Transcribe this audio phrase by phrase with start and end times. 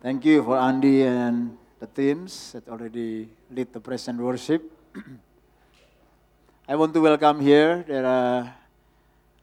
[0.00, 4.64] Thank you for Andy and the teams that already lead the praise and worship.
[6.68, 7.84] I want to welcome here.
[7.84, 8.48] There are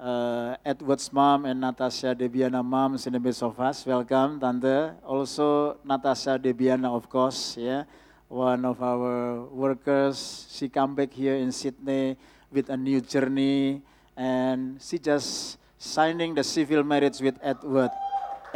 [0.01, 3.85] uh, Edward's mom and Natasha Debiana moms in the midst of us.
[3.85, 4.97] Welcome, Tante.
[5.05, 7.83] Also Natasha Debiana, of course, yeah,
[8.27, 10.49] one of our workers.
[10.49, 12.17] She come back here in Sydney
[12.49, 13.83] with a new journey,
[14.17, 17.93] and she just signing the civil marriage with Edward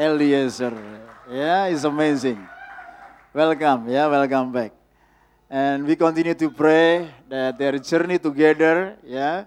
[0.02, 0.74] Eliezer.
[1.30, 2.42] Yeah, it's amazing.
[3.38, 4.74] Welcome, yeah, welcome back.
[5.46, 9.46] And we continue to pray that their journey together, yeah,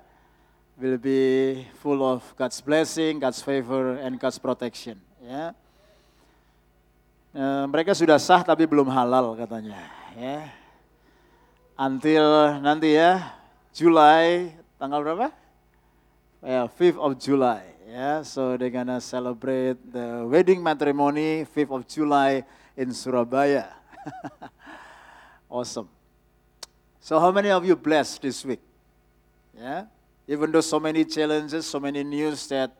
[0.78, 5.02] will be full of God's blessing, God's favor, and God's protection.
[5.27, 5.58] Ya.
[7.34, 9.91] Uh, mereka sudah sah tapi belum halal katanya.
[10.14, 10.55] Ya.
[11.74, 13.34] Until nanti ya,
[13.74, 15.34] Juli, tanggal berapa?
[16.46, 17.73] Ya, 5th of July.
[17.94, 22.42] Ya, so they're gonna celebrate the wedding matrimony 5th of July
[22.74, 23.70] in Surabaya.
[25.46, 25.86] awesome.
[26.98, 28.58] So how many of you blessed this week?
[29.54, 29.86] Yeah.
[30.27, 32.74] Even though so many challenges, so many news that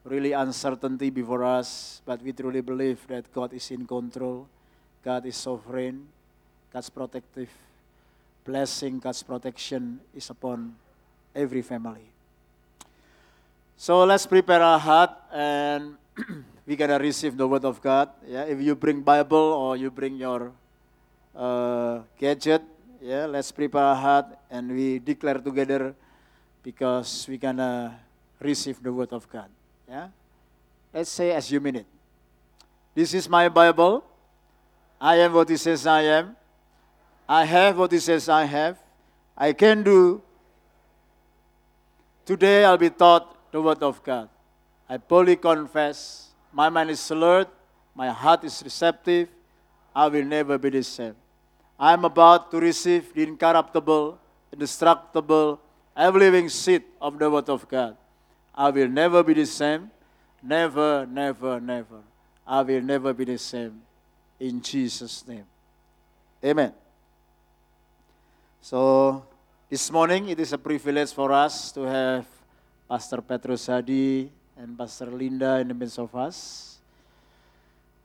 [0.00, 4.48] really uncertainty before us, but we truly believe that God is in control,
[5.04, 6.08] God is sovereign,
[6.72, 7.52] God's protective
[8.48, 10.72] blessing, God's protection is upon
[11.36, 12.13] every family.
[13.76, 15.96] So let's prepare our heart and
[16.66, 18.08] we're gonna receive the word of God.
[18.26, 20.52] Yeah, if you bring Bible or you bring your
[21.34, 22.62] uh, gadget,
[23.02, 25.94] yeah, let's prepare our heart and we declare together
[26.62, 27.98] because we're gonna
[28.40, 29.50] receive the word of God.
[29.88, 30.08] Yeah?
[30.92, 31.86] Let's say as you mean it.
[32.94, 34.04] This is my Bible.
[35.00, 36.36] I am what it says I am.
[37.28, 38.78] I have what it says I have.
[39.36, 40.22] I can do.
[42.24, 44.28] Today I'll be taught the word of God.
[44.88, 46.30] I boldly confess.
[46.52, 47.48] My mind is alert.
[47.94, 49.28] My heart is receptive.
[49.94, 51.14] I will never be the same.
[51.78, 54.18] I am about to receive the incorruptible,
[54.52, 55.60] indestructible,
[55.96, 57.96] every living seed of the Word of God.
[58.52, 59.88] I will never be the same.
[60.42, 62.00] Never, never, never.
[62.44, 63.82] I will never be the same.
[64.40, 65.46] In Jesus' name.
[66.44, 66.72] Amen.
[68.60, 69.24] So,
[69.70, 72.26] this morning it is a privilege for us to have
[72.84, 74.28] Pastor Petrus Hadi
[74.60, 76.76] and Pastor Linda in the midst of us.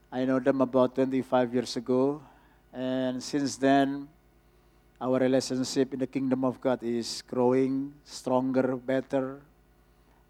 [0.08, 2.24] I know them about 25 years ago,
[2.72, 4.08] and since then,
[5.02, 9.42] our relationship in the kingdom of God is growing stronger, better.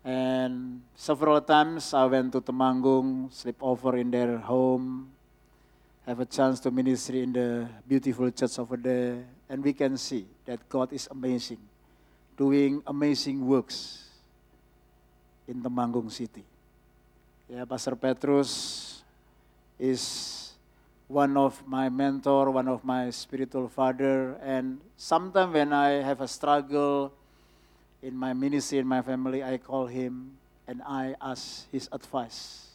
[0.04, 5.14] And several times I went to Temanggung, sleep over in their home,
[6.08, 10.26] have a chance to ministry in the beautiful church over there, and we can see
[10.46, 11.62] that God is amazing,
[12.36, 14.09] doing amazing works
[15.50, 16.46] in Temanggung city.
[17.50, 19.02] Yeah, Pastor Petrus
[19.82, 20.54] is
[21.10, 24.38] one of my mentor, one of my spiritual father.
[24.46, 27.12] And sometimes when I have a struggle
[28.06, 30.38] in my ministry, in my family, I call him
[30.70, 32.70] and I ask his advice.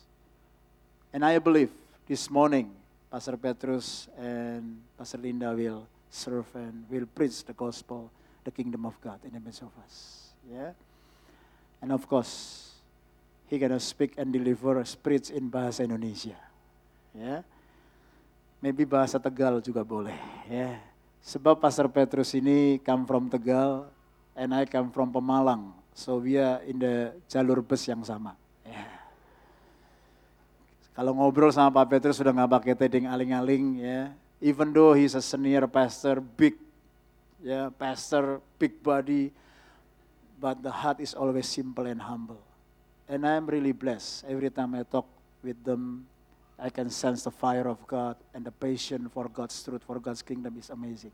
[1.15, 1.71] And I believe
[2.09, 2.75] this morning,
[3.07, 8.11] Pastor Petrus and Pastor Linda will serve and will preach the gospel,
[8.43, 10.35] the kingdom of God in the midst of us.
[10.51, 10.75] Yeah.
[11.85, 12.65] And of course,
[13.53, 16.41] he gonna speak and deliver, preach in bahasa Indonesia.
[17.13, 17.45] Yeah
[18.65, 20.17] maybe bahasa Tegal juga boleh
[20.49, 20.81] ya.
[21.21, 23.85] Sebab Pastor Petrus ini come from Tegal
[24.33, 25.77] and I come from Pemalang.
[25.93, 28.33] So we are in the jalur bus yang sama.
[28.65, 28.89] Ya.
[30.97, 34.01] Kalau ngobrol sama Pak Petrus sudah nggak pakai teding aling-aling ya.
[34.41, 36.57] Even though he's a senior pastor, big
[37.45, 39.29] ya, pastor, big body,
[40.41, 42.41] but the heart is always simple and humble.
[43.09, 45.07] And I am really blessed every time I talk
[45.43, 46.07] with them
[46.59, 50.23] I can sense the fire of God and the passion for God's truth, for God's
[50.23, 51.13] kingdom is amazing.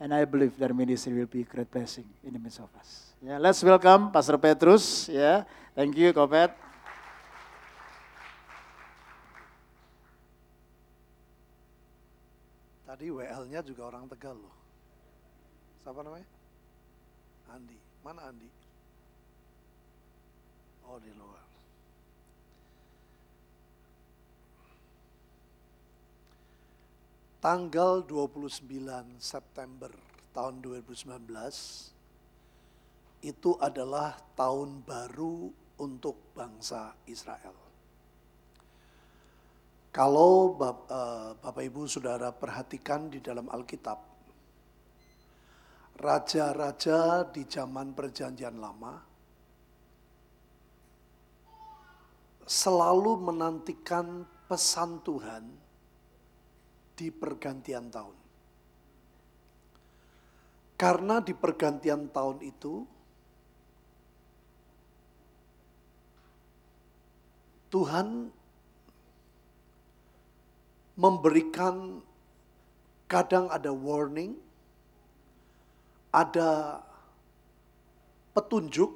[0.00, 3.14] And I believe their ministry will be a great blessing in the midst of us.
[3.22, 5.08] Yeah, let's welcome Pastor Petrus.
[5.08, 5.44] Yeah,
[5.74, 6.50] thank you, Kopet.
[12.82, 14.54] Tadi WL-nya juga orang Tegal loh.
[15.86, 16.26] Siapa namanya?
[17.54, 17.83] Andi.
[18.04, 18.50] Mana Andi?
[20.84, 21.44] Oh di luar.
[27.44, 28.64] tanggal 29
[29.20, 29.92] September
[30.32, 31.28] tahun 2019
[33.20, 37.52] itu adalah tahun baru untuk bangsa Israel.
[39.92, 44.00] Kalau eh, Bapak Ibu Saudara perhatikan di dalam Alkitab,
[45.98, 48.94] raja-raja di zaman Perjanjian Lama
[52.44, 55.44] selalu menantikan pesan Tuhan
[56.94, 58.16] di pergantian tahun.
[60.74, 62.74] Karena di pergantian tahun itu
[67.72, 68.30] Tuhan
[70.94, 71.98] memberikan
[73.10, 74.38] kadang ada warning,
[76.14, 76.78] ada
[78.30, 78.94] petunjuk,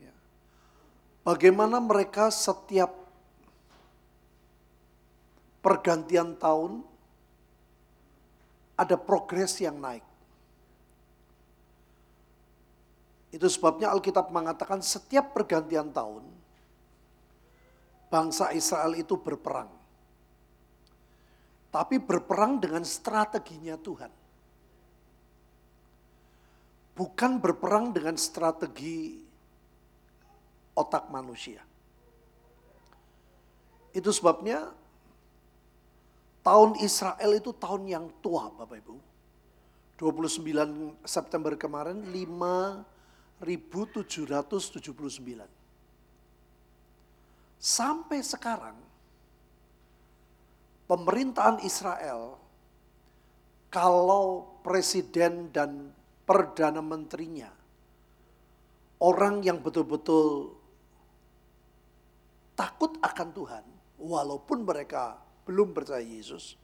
[0.00, 0.14] ya.
[1.28, 2.88] bagaimana mereka setiap
[5.60, 6.80] pergantian tahun
[8.80, 10.02] ada progres yang naik.
[13.32, 16.24] Itu sebabnya Alkitab mengatakan setiap pergantian tahun
[18.12, 19.72] bangsa Israel itu berperang.
[21.72, 24.21] Tapi berperang dengan strateginya Tuhan.
[27.02, 29.18] Bukan berperang dengan strategi
[30.78, 31.58] otak manusia.
[33.90, 34.70] Itu sebabnya
[36.46, 38.94] tahun Israel itu tahun yang tua Bapak Ibu.
[39.98, 43.42] 29 September kemarin 5779.
[47.58, 48.78] Sampai sekarang
[50.86, 52.38] pemerintahan Israel
[53.74, 55.90] kalau presiden dan
[56.32, 57.52] perdana menterinya
[59.04, 60.56] orang yang betul-betul
[62.56, 63.64] takut akan Tuhan
[64.00, 66.56] walaupun mereka belum percaya Yesus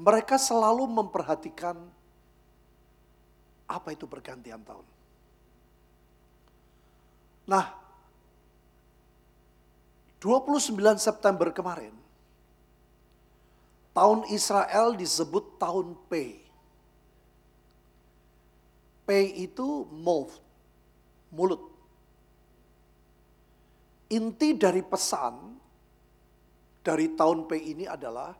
[0.00, 1.76] mereka selalu memperhatikan
[3.66, 4.86] apa itu pergantian tahun.
[7.52, 7.66] Nah,
[10.24, 11.92] 29 September kemarin
[13.96, 16.45] Tahun Israel disebut tahun P.
[19.06, 19.08] P
[19.38, 20.34] itu mouth,
[21.30, 21.62] mulut.
[24.10, 25.54] Inti dari pesan
[26.82, 28.34] dari tahun P ini adalah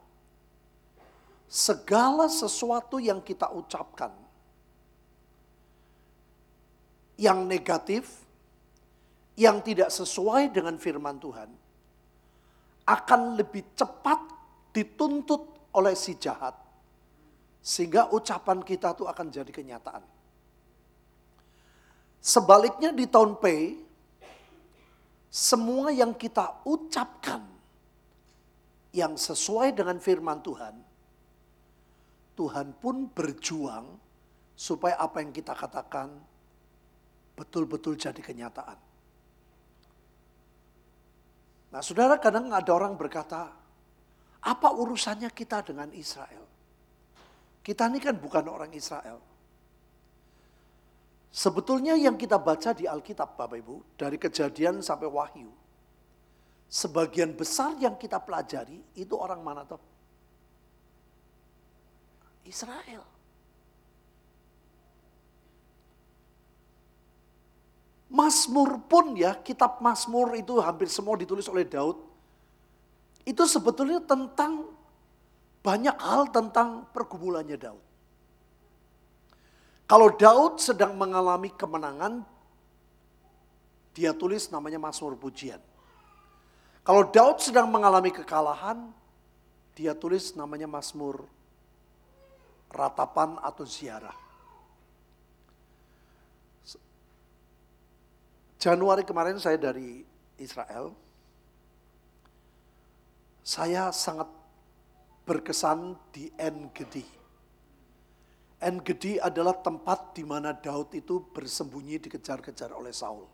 [1.47, 4.27] segala sesuatu yang kita ucapkan
[7.17, 8.27] yang negatif,
[9.37, 11.49] yang tidak sesuai dengan firman Tuhan,
[12.87, 14.21] akan lebih cepat
[14.71, 16.55] dituntut oleh si jahat.
[17.65, 20.16] Sehingga ucapan kita itu akan jadi kenyataan.
[22.27, 23.45] Sebaliknya di tahun P,
[25.31, 27.39] semua yang kita ucapkan
[28.91, 30.75] yang sesuai dengan firman Tuhan,
[32.35, 33.95] Tuhan pun berjuang
[34.59, 36.11] supaya apa yang kita katakan
[37.39, 38.79] betul-betul jadi kenyataan.
[41.71, 43.55] Nah, saudara, kadang ada orang berkata,
[44.43, 46.43] apa urusannya kita dengan Israel?
[47.63, 49.36] Kita ini kan bukan orang Israel.
[51.37, 55.53] Sebetulnya yang kita baca di Alkitab Bapak Ibu, dari kejadian sampai wahyu.
[56.65, 59.77] Sebagian besar yang kita pelajari itu orang mana toh?
[62.49, 63.05] Israel.
[68.09, 72.01] Mazmur pun ya, kitab Mazmur itu hampir semua ditulis oleh Daud
[73.29, 74.73] itu sebetulnya tentang
[75.61, 77.86] banyak hal tentang pergumulannya Daud.
[79.87, 82.27] Kalau Daud sedang mengalami kemenangan,
[83.95, 85.63] dia tulis namanya Mazmur Pujian.
[86.83, 88.91] Kalau Daud sedang mengalami kekalahan,
[89.79, 91.23] dia tulis namanya Mazmur
[92.67, 94.15] Ratapan atau Ziarah.
[98.59, 100.03] Januari kemarin saya dari
[100.43, 100.91] Israel,
[103.47, 104.27] saya sangat
[105.23, 106.27] berkesan di
[108.63, 109.21] En-Gedi.
[109.21, 113.29] Adalah tempat di mana Daud itu bersembunyi dikejar-kejar oleh Saul.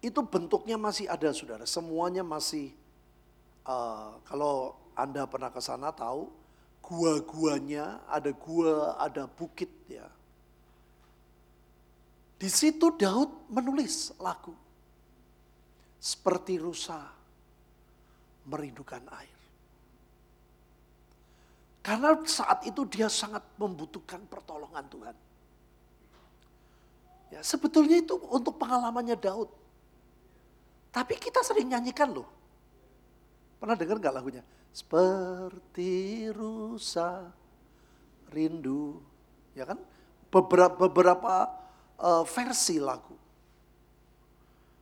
[0.00, 2.70] Itu bentuknya masih ada saudara, semuanya masih,
[3.64, 6.28] uh, kalau Anda pernah ke sana tahu,
[6.84, 10.06] gua-guanya, ada gua, ada bukit ya.
[12.36, 14.52] Di situ Daud menulis lagu.
[15.96, 17.00] Seperti rusa
[18.46, 19.35] merindukan air.
[21.86, 25.14] Karena saat itu dia sangat membutuhkan pertolongan Tuhan.
[27.30, 29.46] Ya, sebetulnya itu untuk pengalamannya Daud.
[30.90, 32.26] Tapi kita sering nyanyikan loh.
[33.62, 34.42] Pernah dengar gak lagunya?
[34.74, 37.30] Seperti rusa
[38.34, 38.98] rindu.
[39.54, 39.78] Ya kan?
[40.26, 41.54] Beberapa, beberapa
[42.02, 43.14] uh, versi lagu.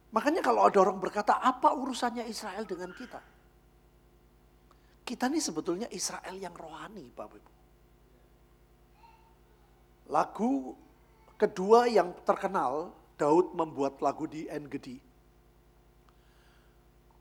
[0.08, 3.33] Makanya kalau ada orang berkata, apa urusannya Israel dengan kita?
[5.04, 7.52] Kita ini sebetulnya Israel yang rohani, Bapak Ibu.
[10.08, 10.72] Lagu
[11.36, 14.96] kedua yang terkenal, Daud membuat lagu di En-Gedi.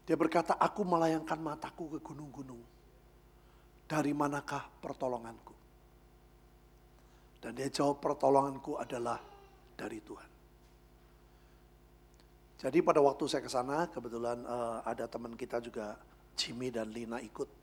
[0.04, 2.60] Dia berkata, aku melayangkan mataku ke gunung-gunung.
[3.84, 5.54] dari manakah pertolonganku?
[7.44, 9.20] Dan dia jawab pertolonganku adalah
[9.78, 10.30] dari Tuhan.
[12.63, 16.00] Jadi pada waktu saya ke sana kebetulan uh, ada teman kita juga
[16.40, 17.62] Jimmy dan Lina ikut.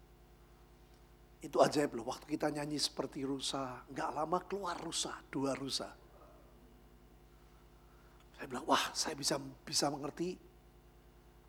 [1.40, 5.88] Itu ajaib loh, waktu kita nyanyi seperti rusa, nggak lama keluar rusa, dua rusa.
[8.36, 10.36] Saya bilang, wah saya bisa bisa mengerti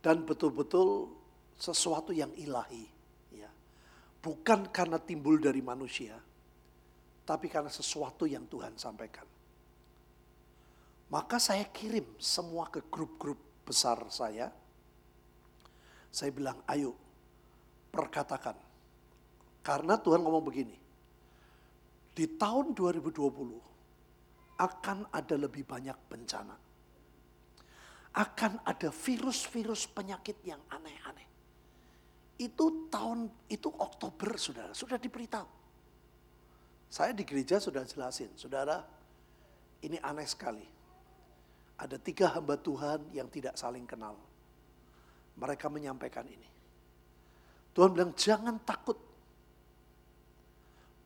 [0.00, 1.12] Dan betul-betul
[1.60, 2.88] sesuatu yang ilahi.
[3.36, 3.52] Ya.
[4.24, 6.16] Bukan karena timbul dari manusia,
[7.28, 9.37] tapi karena sesuatu yang Tuhan sampaikan.
[11.08, 14.52] Maka saya kirim semua ke grup-grup besar saya.
[16.12, 16.92] Saya bilang, ayo
[17.88, 18.56] perkatakan.
[19.64, 20.76] Karena Tuhan ngomong begini,
[22.12, 26.56] di tahun 2020 akan ada lebih banyak bencana.
[28.16, 31.28] Akan ada virus-virus penyakit yang aneh-aneh.
[32.40, 35.48] Itu tahun, itu Oktober saudara, sudah diberitahu.
[36.88, 38.80] Saya di gereja sudah jelasin, saudara
[39.84, 40.77] ini aneh sekali.
[41.78, 44.18] Ada tiga hamba Tuhan yang tidak saling kenal.
[45.38, 46.50] Mereka menyampaikan ini.
[47.70, 48.98] Tuhan bilang jangan takut.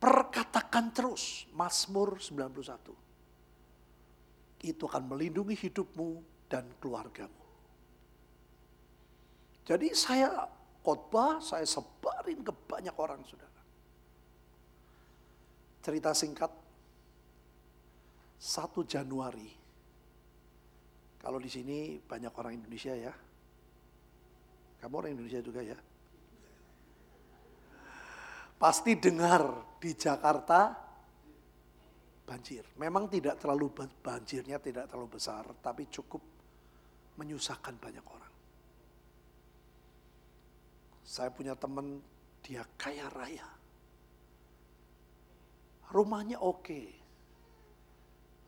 [0.00, 7.43] Perkatakan terus Mazmur 91 itu akan melindungi hidupmu dan keluargamu.
[9.62, 10.50] Jadi saya
[10.83, 13.62] khotbah, saya sebarin ke banyak orang saudara.
[15.83, 16.50] Cerita singkat,
[18.43, 19.50] 1 Januari,
[21.23, 23.14] kalau di sini banyak orang Indonesia ya,
[24.83, 25.79] kamu orang Indonesia juga ya,
[28.59, 30.75] pasti dengar di Jakarta
[32.26, 32.67] banjir.
[32.79, 33.71] Memang tidak terlalu
[34.02, 36.23] banjirnya tidak terlalu besar, tapi cukup
[37.19, 38.33] menyusahkan banyak orang.
[41.07, 42.00] Saya punya teman,
[42.43, 43.47] dia kaya raya.
[45.93, 46.83] Rumahnya oke.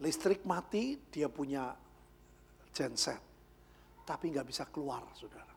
[0.01, 1.77] Listrik mati, dia punya
[2.75, 3.23] genset.
[4.05, 5.55] Tapi nggak bisa keluar, saudara.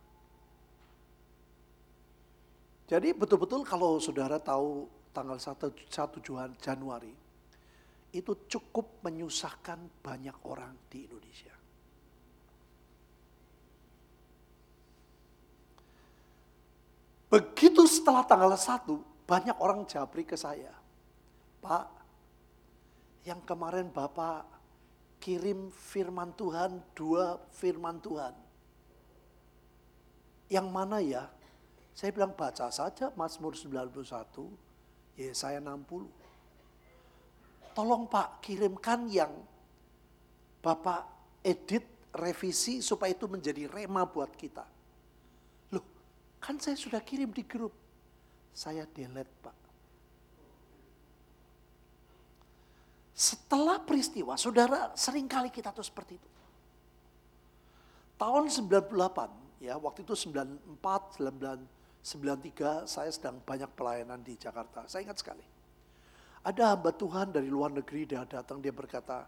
[2.88, 7.12] Jadi betul-betul kalau saudara tahu tanggal 1, 1 Januari,
[8.15, 11.51] itu cukup menyusahkan banyak orang di Indonesia.
[17.27, 20.71] Begitu setelah tanggal 1, banyak orang jabri ke saya.
[21.59, 21.86] Pak,
[23.27, 24.56] yang kemarin Bapak
[25.17, 28.33] kirim firman Tuhan, dua firman Tuhan.
[30.47, 31.27] Yang mana ya?
[31.97, 33.89] Saya bilang baca saja Mazmur 91,
[35.17, 36.27] Yesaya 60
[37.77, 39.29] tolong Pak kirimkan yang
[40.57, 41.05] Bapak
[41.45, 44.65] edit revisi supaya itu menjadi rema buat kita.
[45.69, 45.86] Loh,
[46.41, 47.69] kan saya sudah kirim di grup.
[48.50, 49.56] Saya delete Pak.
[53.17, 56.29] Setelah peristiwa, saudara sering kali kita tuh seperti itu.
[58.21, 58.93] Tahun 98,
[59.65, 60.77] ya waktu itu 94,
[61.17, 64.86] 93 saya sedang banyak pelayanan di Jakarta.
[64.86, 65.57] Saya ingat sekali
[66.47, 69.27] ada hamba Tuhan dari luar negeri dia datang, dia berkata,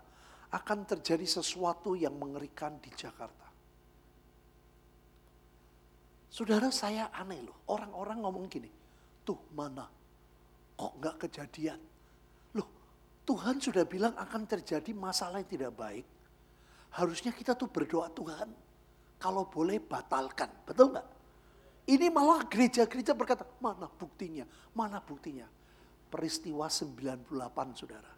[0.55, 3.43] akan terjadi sesuatu yang mengerikan di Jakarta.
[6.31, 8.71] Saudara saya aneh loh, orang-orang ngomong gini,
[9.27, 9.83] tuh mana,
[10.79, 11.81] kok nggak kejadian?
[13.29, 16.05] Tuhan sudah bilang akan terjadi masalah yang tidak baik.
[16.97, 18.49] Harusnya kita tuh berdoa Tuhan,
[19.21, 21.07] kalau boleh batalkan, betul nggak?
[21.85, 25.45] Ini malah gereja-gereja berkata, mana buktinya, mana buktinya
[26.09, 27.29] peristiwa 98
[27.77, 28.13] saudara.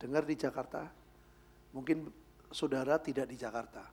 [0.00, 0.82] Dengar di Jakarta,
[1.70, 2.10] Mungkin
[2.50, 3.86] saudara tidak di Jakarta.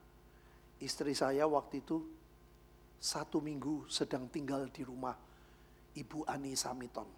[0.82, 1.98] Istri saya waktu itu
[2.98, 5.14] satu minggu sedang tinggal di rumah
[5.94, 7.17] Ibu Ani Samiton.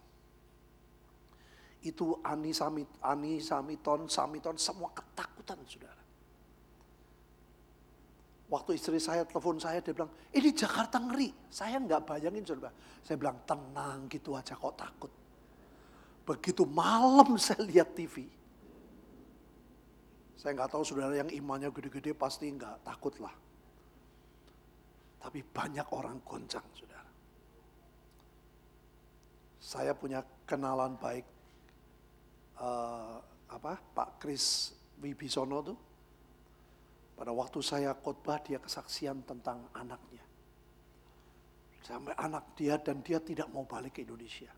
[1.81, 6.01] Itu Ani, Samit, Ani Samiton, Samiton semua ketakutan saudara.
[8.51, 11.31] Waktu istri saya telepon saya, dia bilang, ini Jakarta ngeri.
[11.47, 12.75] Saya nggak bayangin saudara.
[13.01, 15.11] Saya bilang, tenang gitu aja kok takut.
[16.27, 18.27] Begitu malam saya lihat TV.
[20.37, 23.33] Saya nggak tahu saudara yang imannya gede-gede pasti nggak takut lah.
[25.21, 27.09] Tapi banyak orang goncang saudara.
[29.61, 31.40] Saya punya kenalan baik
[32.61, 33.17] uh,
[33.51, 35.79] apa Pak Kris Wibisono tuh.
[37.17, 40.25] Pada waktu saya khotbah dia kesaksian tentang anaknya.
[41.81, 44.49] Sampai anak dia dan dia tidak mau balik ke Indonesia.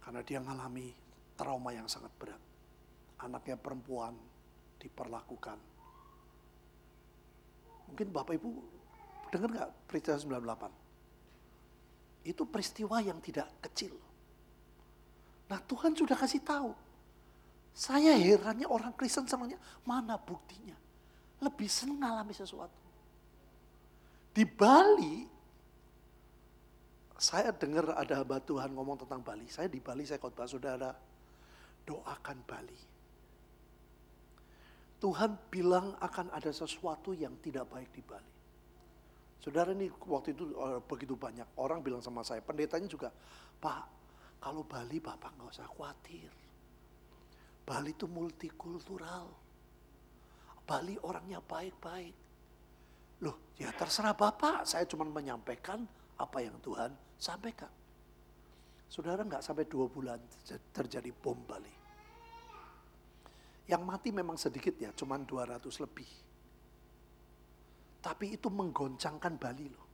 [0.00, 0.94] Karena dia mengalami
[1.36, 2.40] trauma yang sangat berat.
[3.20, 4.16] Anaknya perempuan
[4.80, 5.58] diperlakukan.
[7.92, 8.50] Mungkin Bapak Ibu
[9.32, 10.16] dengar nggak peristiwa
[12.24, 12.28] 98?
[12.28, 13.94] Itu peristiwa yang tidak kecil.
[15.46, 16.74] Nah Tuhan sudah kasih tahu.
[17.76, 20.76] Saya herannya orang Kristen senangnya, mana buktinya?
[21.42, 22.80] lebih senang mengalami sesuatu.
[24.32, 25.24] Di Bali,
[27.16, 29.48] saya dengar ada hamba Tuhan ngomong tentang Bali.
[29.48, 30.92] Saya di Bali, saya khotbah saudara,
[31.88, 32.80] doakan Bali.
[34.96, 38.32] Tuhan bilang akan ada sesuatu yang tidak baik di Bali.
[39.40, 43.08] Saudara ini waktu itu uh, begitu banyak orang bilang sama saya, pendetanya juga,
[43.60, 43.95] Pak,
[44.40, 46.30] kalau Bali Bapak nggak usah khawatir.
[47.66, 49.46] Bali itu multikultural
[50.66, 52.14] Bali orangnya baik-baik.
[53.22, 55.86] Loh, ya terserah Bapak, saya cuma menyampaikan
[56.18, 57.70] apa yang Tuhan sampaikan.
[58.90, 60.18] Saudara nggak sampai dua bulan
[60.74, 61.70] terjadi bom Bali.
[63.70, 66.06] Yang mati memang sedikit ya, cuma 200 lebih.
[67.98, 69.85] Tapi itu menggoncangkan Bali loh.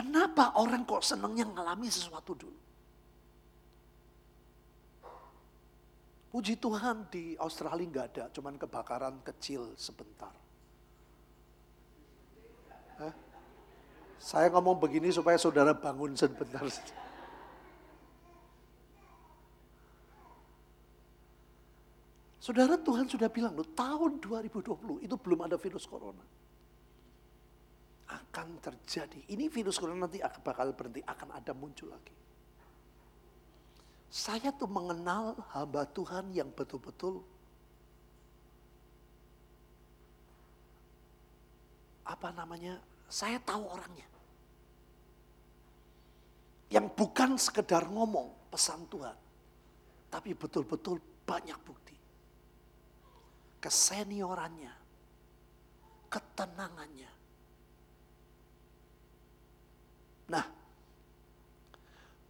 [0.00, 2.56] Kenapa orang kok senangnya ngalami sesuatu dulu?
[6.32, 10.32] Puji Tuhan di Australia nggak ada, cuman kebakaran kecil sebentar.
[12.96, 13.12] Hah?
[14.16, 16.64] Saya ngomong begini supaya saudara bangun sebentar.
[22.40, 26.24] Saudara Tuhan sudah bilang loh, tahun 2020 itu belum ada virus corona.
[28.10, 29.22] Akan terjadi.
[29.30, 32.14] Ini virus corona nanti akan bakal berhenti, akan ada muncul lagi.
[34.10, 37.22] Saya tuh mengenal hamba Tuhan yang betul-betul
[42.02, 42.82] apa namanya?
[43.06, 44.06] Saya tahu orangnya.
[46.70, 49.14] Yang bukan sekedar ngomong pesan Tuhan,
[50.10, 51.94] tapi betul-betul banyak bukti.
[53.62, 54.74] Keseniorannya,
[56.10, 57.19] ketenangannya.
[60.30, 60.60] Nah,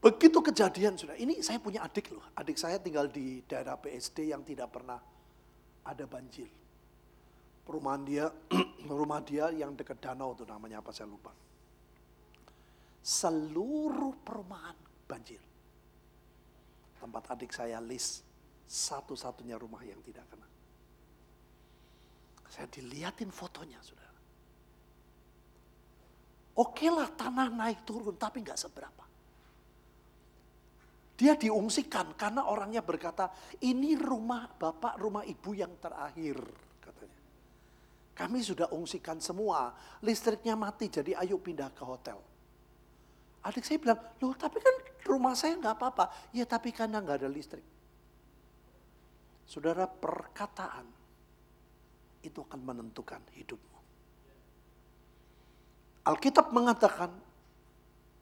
[0.01, 2.25] Begitu kejadian sudah, ini saya punya adik loh.
[2.33, 4.97] Adik saya tinggal di daerah PSD yang tidak pernah
[5.85, 6.49] ada banjir.
[7.69, 8.33] Perumahan dia,
[8.89, 11.37] rumah dia yang dekat danau itu namanya apa saya lupa.
[13.05, 15.41] Seluruh perumahan banjir.
[16.97, 18.25] Tempat adik saya list
[18.65, 20.49] satu-satunya rumah yang tidak kena.
[22.49, 24.10] Saya dilihatin fotonya sudah.
[26.59, 29.05] Oke lah tanah naik turun tapi nggak seberapa.
[31.21, 33.29] Dia diungsikan karena orangnya berkata,
[33.61, 36.41] ini rumah bapak, rumah ibu yang terakhir.
[36.81, 37.21] katanya.
[38.17, 39.69] Kami sudah ungsikan semua,
[40.01, 42.17] listriknya mati jadi ayo pindah ke hotel.
[43.45, 44.73] Adik saya bilang, loh tapi kan
[45.05, 46.33] rumah saya nggak apa-apa.
[46.33, 47.65] Ya tapi karena nggak ada listrik.
[49.45, 50.89] Saudara perkataan
[52.25, 53.70] itu akan menentukan hidupmu.
[56.11, 57.15] Alkitab mengatakan,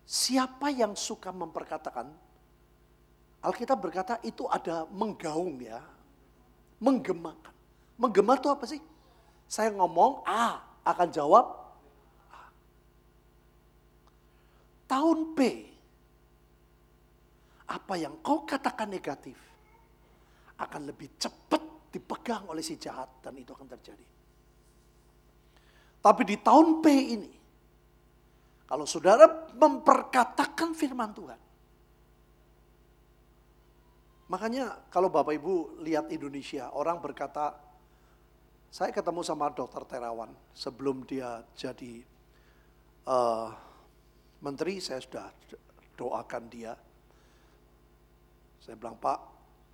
[0.05, 2.13] siapa yang suka memperkatakan
[3.39, 5.79] Alkitab berkata itu ada menggaung ya.
[6.83, 7.55] Menggemakan.
[7.99, 8.83] Menggema itu apa sih?
[9.47, 11.47] Saya ngomong A, akan jawab.
[14.89, 15.39] Tahun B,
[17.69, 19.37] apa yang kau katakan negatif
[20.57, 21.61] akan lebih cepat
[21.93, 24.07] dipegang oleh si jahat dan itu akan terjadi.
[26.01, 27.33] Tapi di tahun P ini,
[28.69, 31.41] kalau saudara memperkatakan firman Tuhan,
[34.29, 37.57] Makanya kalau Bapak Ibu lihat Indonesia, orang berkata,
[38.69, 42.05] saya ketemu sama dokter Terawan sebelum dia jadi
[43.09, 43.49] uh,
[44.45, 45.33] menteri, saya sudah
[45.97, 46.77] doakan dia.
[48.61, 49.19] Saya bilang, Pak,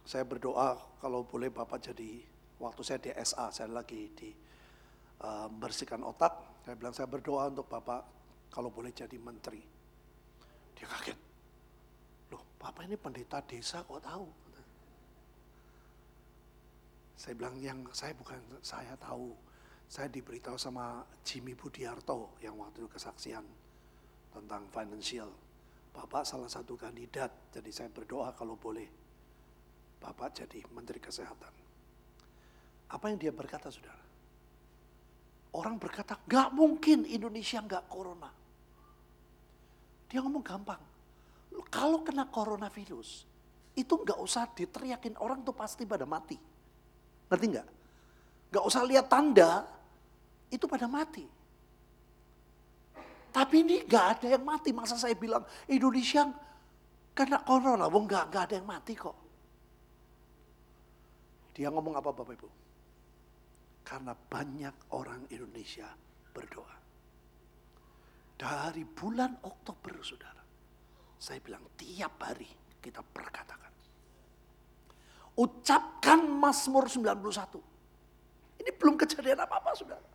[0.06, 2.22] saya berdoa kalau boleh Bapak jadi,
[2.62, 4.30] waktu saya di SA, saya lagi di
[5.26, 8.13] uh, membersihkan otak, saya bilang saya berdoa untuk Bapak
[8.54, 9.58] kalau boleh jadi menteri.
[10.78, 11.18] Dia kaget.
[12.30, 14.30] Loh, Bapak ini pendeta desa kok tahu?
[17.18, 19.34] Saya bilang yang saya bukan saya tahu.
[19.90, 23.42] Saya diberitahu sama Jimmy Budiarto yang waktu itu kesaksian
[24.30, 25.34] tentang financial.
[25.94, 28.86] Bapak salah satu kandidat, jadi saya berdoa kalau boleh
[30.02, 31.54] Bapak jadi Menteri Kesehatan.
[32.90, 34.02] Apa yang dia berkata saudara?
[35.54, 38.43] Orang berkata, gak mungkin Indonesia gak corona.
[40.14, 40.78] Dia ngomong gampang.
[41.74, 43.26] Kalau kena coronavirus,
[43.74, 46.38] itu gak usah diteriakin orang tuh pasti pada mati.
[47.26, 47.68] Ngerti gak?
[48.54, 49.66] Gak usah lihat tanda,
[50.54, 51.26] itu pada mati.
[53.34, 54.70] Tapi ini gak ada yang mati.
[54.70, 56.30] Masa saya bilang Indonesia
[57.10, 59.18] kena corona, wong gak, gak ada yang mati kok.
[61.58, 62.48] Dia ngomong apa Bapak Ibu?
[63.82, 65.90] Karena banyak orang Indonesia
[66.30, 66.83] berdoa.
[68.34, 70.42] Dari bulan Oktober saudara.
[71.14, 72.50] Saya bilang tiap hari
[72.82, 73.70] kita perkatakan.
[75.38, 78.60] Ucapkan Mazmur 91.
[78.60, 80.10] Ini belum kejadian apa-apa saudara.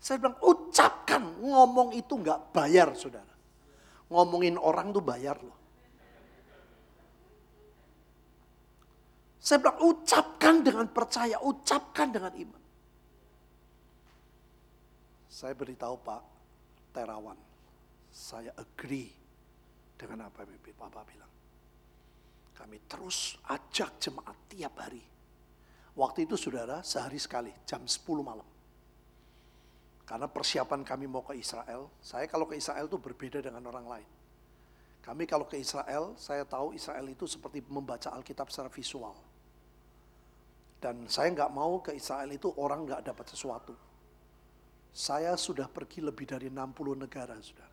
[0.00, 3.32] Saya bilang ucapkan, ngomong itu nggak bayar saudara.
[4.12, 5.56] Ngomongin orang tuh bayar loh.
[9.40, 12.62] Saya bilang ucapkan dengan percaya, ucapkan dengan iman.
[15.28, 16.33] Saya beritahu Pak
[16.94, 17.36] Terawan,
[18.14, 19.10] saya agree
[19.98, 21.32] dengan apa yang Bapak bilang.
[22.54, 25.02] Kami terus ajak jemaat tiap hari.
[25.98, 28.46] Waktu itu saudara sehari sekali, jam 10 malam.
[30.06, 34.10] Karena persiapan kami mau ke Israel, saya kalau ke Israel itu berbeda dengan orang lain.
[35.02, 39.12] Kami kalau ke Israel, saya tahu Israel itu seperti membaca Alkitab secara visual.
[40.80, 43.72] Dan saya nggak mau ke Israel itu orang nggak dapat sesuatu.
[44.94, 47.66] Saya sudah pergi lebih dari 60 negara, sudah.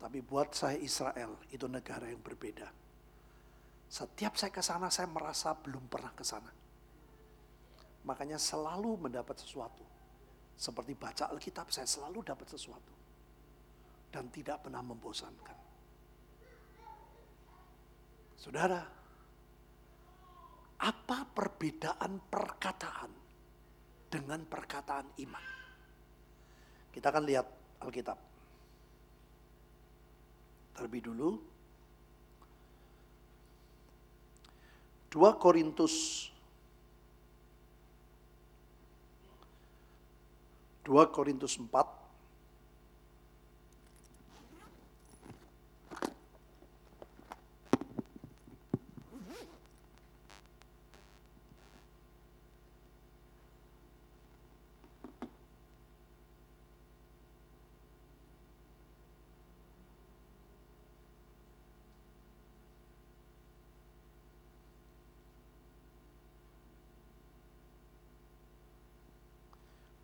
[0.00, 2.68] Tapi buat saya Israel itu negara yang berbeda.
[3.88, 6.52] Setiap saya ke sana, saya merasa belum pernah ke sana.
[8.04, 9.90] Makanya selalu mendapat sesuatu
[10.60, 12.92] seperti baca Alkitab, saya selalu dapat sesuatu.
[14.12, 15.58] Dan tidak pernah membosankan.
[18.36, 18.84] Saudara,
[20.84, 23.12] apa perbedaan perkataan
[24.12, 25.59] dengan perkataan iman?
[26.90, 27.46] Kita akan lihat
[27.80, 28.18] Alkitab.
[30.74, 31.30] Terlebih dulu,
[35.10, 36.30] 2 Korintus
[40.86, 41.70] 2 Korintus 4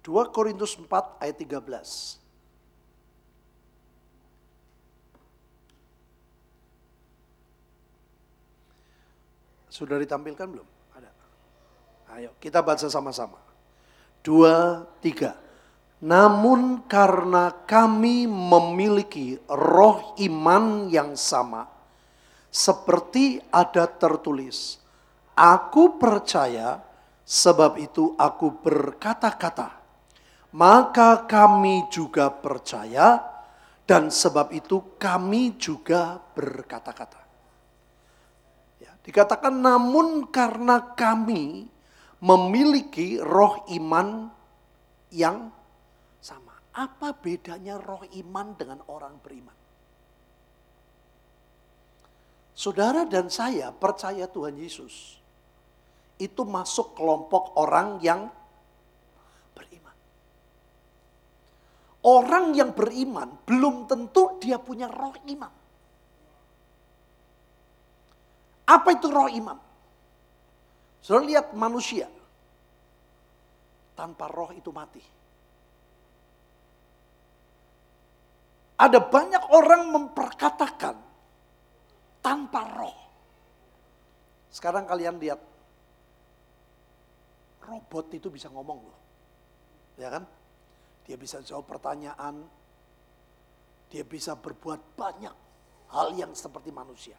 [0.06, 2.22] 2 Korintus 4 ayat 13.
[9.66, 10.68] Sudah ditampilkan belum?
[10.94, 11.10] Ada.
[12.14, 13.42] Ayo kita baca sama-sama.
[14.22, 15.34] Dua, tiga.
[15.98, 21.66] Namun karena kami memiliki roh iman yang sama,
[22.46, 24.78] seperti ada tertulis,
[25.36, 26.80] Aku percaya,
[27.26, 29.85] sebab itu aku berkata-kata
[30.56, 33.20] maka kami juga percaya
[33.84, 37.20] dan sebab itu kami juga berkata-kata.
[38.80, 41.68] Ya, dikatakan namun karena kami
[42.24, 44.32] memiliki roh iman
[45.12, 45.52] yang
[46.24, 46.56] sama.
[46.72, 49.54] Apa bedanya roh iman dengan orang beriman?
[52.56, 55.20] Saudara dan saya percaya Tuhan Yesus.
[56.16, 58.32] Itu masuk kelompok orang yang
[62.06, 65.50] Orang yang beriman belum tentu dia punya roh iman.
[68.66, 69.58] Apa itu roh iman?
[71.02, 72.06] Sudah lihat manusia.
[73.98, 75.02] Tanpa roh itu mati.
[78.76, 80.94] Ada banyak orang memperkatakan
[82.22, 82.98] tanpa roh.
[84.54, 85.40] Sekarang kalian lihat.
[87.66, 89.00] Robot itu bisa ngomong loh.
[89.98, 90.35] Ya kan?
[91.06, 92.42] Dia bisa jawab pertanyaan.
[93.86, 95.34] Dia bisa berbuat banyak
[95.94, 97.14] hal yang seperti manusia.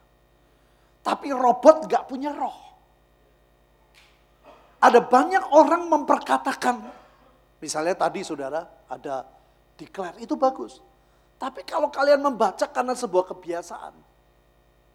[1.00, 2.68] Tapi robot nggak punya roh.
[4.84, 6.84] Ada banyak orang memperkatakan,
[7.64, 9.26] misalnya tadi saudara ada
[9.80, 10.84] declare, itu bagus.
[11.40, 13.94] Tapi kalau kalian membaca karena sebuah kebiasaan,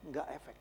[0.07, 0.57] nggak efek.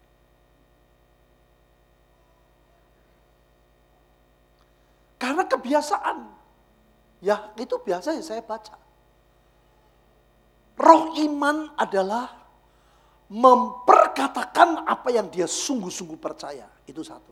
[5.21, 6.40] Karena kebiasaan.
[7.21, 8.73] Ya itu biasa ya saya baca.
[10.81, 12.33] Roh iman adalah
[13.29, 16.65] memperkatakan apa yang dia sungguh-sungguh percaya.
[16.89, 17.31] Itu satu.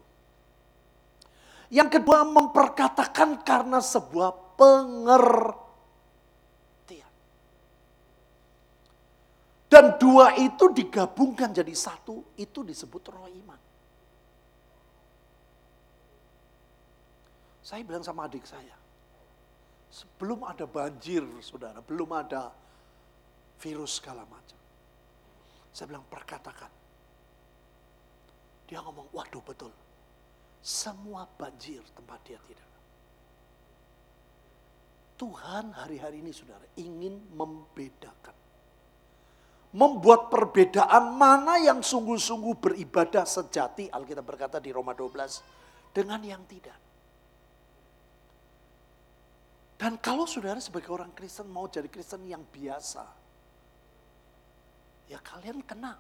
[1.74, 5.66] Yang kedua memperkatakan karena sebuah pengertian.
[9.70, 13.60] Dan dua itu digabungkan jadi satu, itu disebut roh iman.
[17.62, 18.74] Saya bilang sama adik saya,
[19.90, 22.54] sebelum ada banjir saudara, belum ada
[23.60, 24.58] virus segala macam.
[25.74, 26.72] Saya bilang perkatakan.
[28.70, 29.74] Dia ngomong, waduh betul.
[30.62, 32.70] Semua banjir tempat dia tidak.
[35.20, 38.38] Tuhan hari-hari ini saudara ingin membedakan.
[39.70, 46.89] Membuat perbedaan mana yang sungguh-sungguh beribadah sejati, Alkitab berkata di Roma 12, dengan yang tidak.
[49.80, 53.00] Dan kalau saudara sebagai orang Kristen mau jadi Kristen yang biasa,
[55.08, 55.96] ya kalian kena.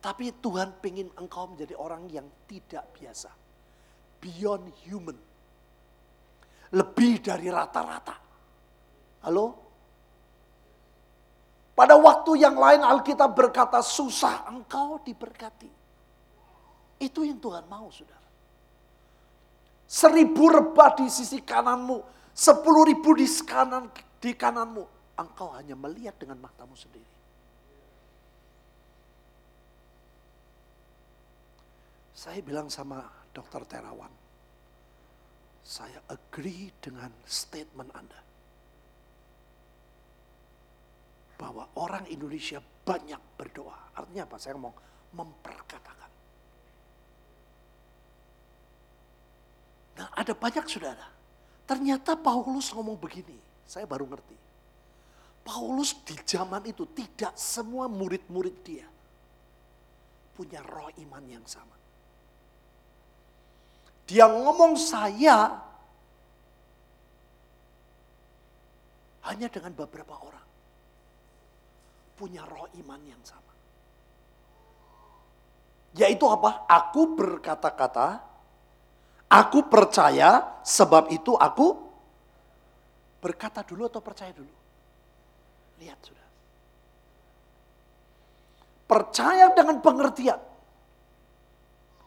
[0.00, 3.28] Tapi Tuhan ingin engkau menjadi orang yang tidak biasa.
[4.24, 5.18] Beyond human.
[6.72, 8.16] Lebih dari rata-rata.
[9.20, 9.60] Halo?
[11.76, 15.68] Pada waktu yang lain Alkitab berkata susah engkau diberkati.
[16.96, 18.19] Itu yang Tuhan mau saudara.
[19.90, 21.98] Seribu rebah di sisi kananmu,
[22.30, 23.90] sepuluh ribu di kanan
[24.22, 24.86] di kananmu.
[25.18, 27.10] Engkau hanya melihat dengan matamu sendiri.
[32.14, 33.02] Saya bilang sama
[33.34, 34.12] dokter Terawan,
[35.66, 38.20] saya agree dengan statement Anda.
[41.34, 43.96] Bahwa orang Indonesia banyak berdoa.
[43.98, 44.36] Artinya apa?
[44.38, 44.76] Saya ngomong
[45.16, 46.10] memperkatakan.
[50.00, 51.10] Nah ada banyak saudara.
[51.66, 53.34] Ternyata Paulus ngomong begini.
[53.66, 54.38] Saya baru ngerti.
[55.42, 58.86] Paulus di zaman itu tidak semua murid-murid dia
[60.38, 61.74] punya roh iman yang sama.
[64.06, 65.58] Dia ngomong saya
[69.26, 70.46] hanya dengan beberapa orang
[72.14, 73.50] punya roh iman yang sama.
[75.98, 76.70] Yaitu apa?
[76.70, 78.29] Aku berkata-kata
[79.30, 81.78] Aku percaya sebab itu aku
[83.22, 84.50] berkata dulu atau percaya dulu?
[85.78, 86.28] Lihat sudah.
[88.90, 90.40] Percaya dengan pengertian.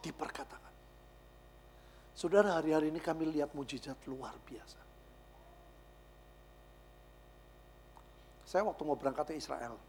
[0.04, 0.72] Diperkatakan.
[2.12, 4.84] Saudara hari-hari ini kami lihat mujizat luar biasa.
[8.44, 9.80] Saya waktu mau berangkat ke Israel.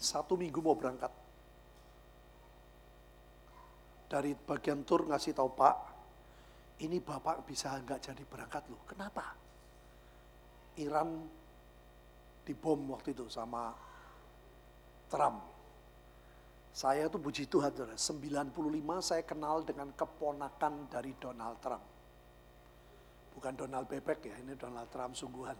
[0.00, 1.12] Satu minggu mau berangkat.
[4.08, 5.93] Dari bagian tur ngasih tahu Pak,
[6.82, 8.82] ini bapak bisa nggak jadi berangkat loh.
[8.88, 9.36] Kenapa?
[10.82, 11.22] Iran
[12.42, 13.70] dibom waktu itu sama
[15.06, 15.38] Trump.
[16.74, 17.94] Saya tuh puji Tuhan, 95
[18.98, 21.86] saya kenal dengan keponakan dari Donald Trump.
[23.38, 25.54] Bukan Donald Bebek ya, ini Donald Trump sungguhan.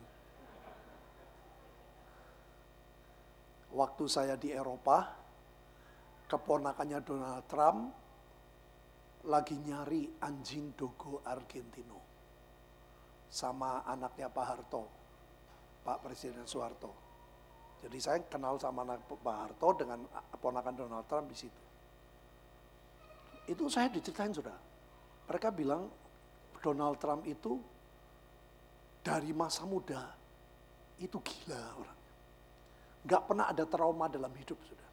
[3.74, 5.14] Waktu saya di Eropa,
[6.26, 8.03] keponakannya Donald Trump
[9.24, 12.00] lagi nyari anjing dogo Argentino
[13.32, 14.84] sama anaknya Pak Harto,
[15.82, 16.92] Pak Presiden Soeharto.
[17.84, 20.04] Jadi saya kenal sama anak Pak Harto dengan
[20.38, 21.62] ponakan Donald Trump di situ.
[23.48, 24.56] Itu saya diceritain sudah.
[25.28, 25.88] Mereka bilang
[26.60, 27.60] Donald Trump itu
[29.04, 30.00] dari masa muda
[31.00, 32.12] itu gila orangnya.
[33.04, 34.90] Gak pernah ada trauma dalam hidup sudah.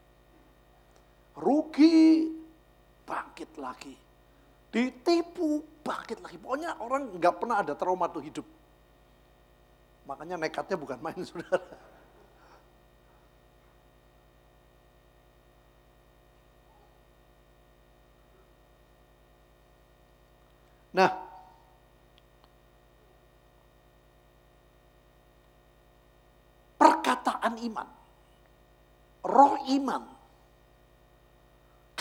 [1.39, 2.27] Rugi,
[3.07, 4.10] bangkit lagi
[4.71, 6.39] ditipu, bangkit lagi.
[6.39, 8.47] Pokoknya orang nggak pernah ada trauma tuh hidup.
[10.07, 11.59] Makanya nekatnya bukan main, saudara.
[20.91, 21.07] Nah,
[26.75, 27.87] perkataan iman,
[29.23, 30.03] roh iman,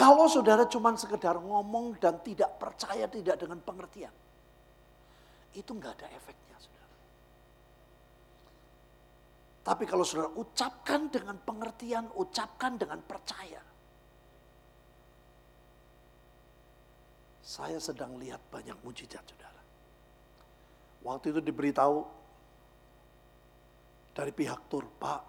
[0.01, 4.09] kalau saudara cuma sekedar ngomong dan tidak percaya, tidak dengan pengertian.
[5.53, 6.97] Itu nggak ada efeknya, saudara.
[9.61, 13.61] Tapi kalau saudara ucapkan dengan pengertian, ucapkan dengan percaya.
[17.45, 19.61] Saya sedang lihat banyak mujizat saudara.
[21.05, 22.09] Waktu itu diberitahu
[24.17, 25.21] dari pihak tur, Pak,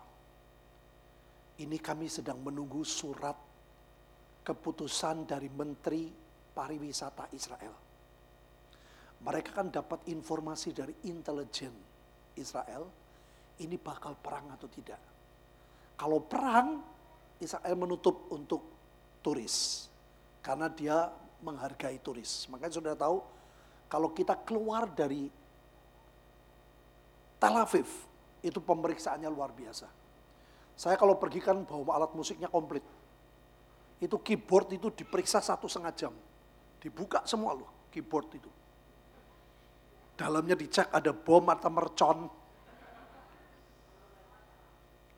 [1.59, 3.50] ini kami sedang menunggu surat
[4.41, 6.09] keputusan dari Menteri
[6.51, 7.73] Pariwisata Israel.
[9.21, 11.73] Mereka kan dapat informasi dari intelijen
[12.33, 12.89] Israel,
[13.61, 14.97] ini bakal perang atau tidak.
[15.93, 16.81] Kalau perang,
[17.37, 18.61] Israel menutup untuk
[19.21, 19.85] turis.
[20.41, 21.13] Karena dia
[21.45, 22.49] menghargai turis.
[22.49, 23.21] Makanya sudah tahu,
[23.85, 25.29] kalau kita keluar dari
[27.37, 27.89] Tel Aviv,
[28.41, 29.85] itu pemeriksaannya luar biasa.
[30.73, 32.81] Saya kalau pergi kan bawa alat musiknya komplit.
[34.01, 36.13] Itu keyboard itu diperiksa satu setengah jam.
[36.81, 38.49] Dibuka semua loh keyboard itu.
[40.17, 42.19] Dalamnya dicek ada bom atau mercon.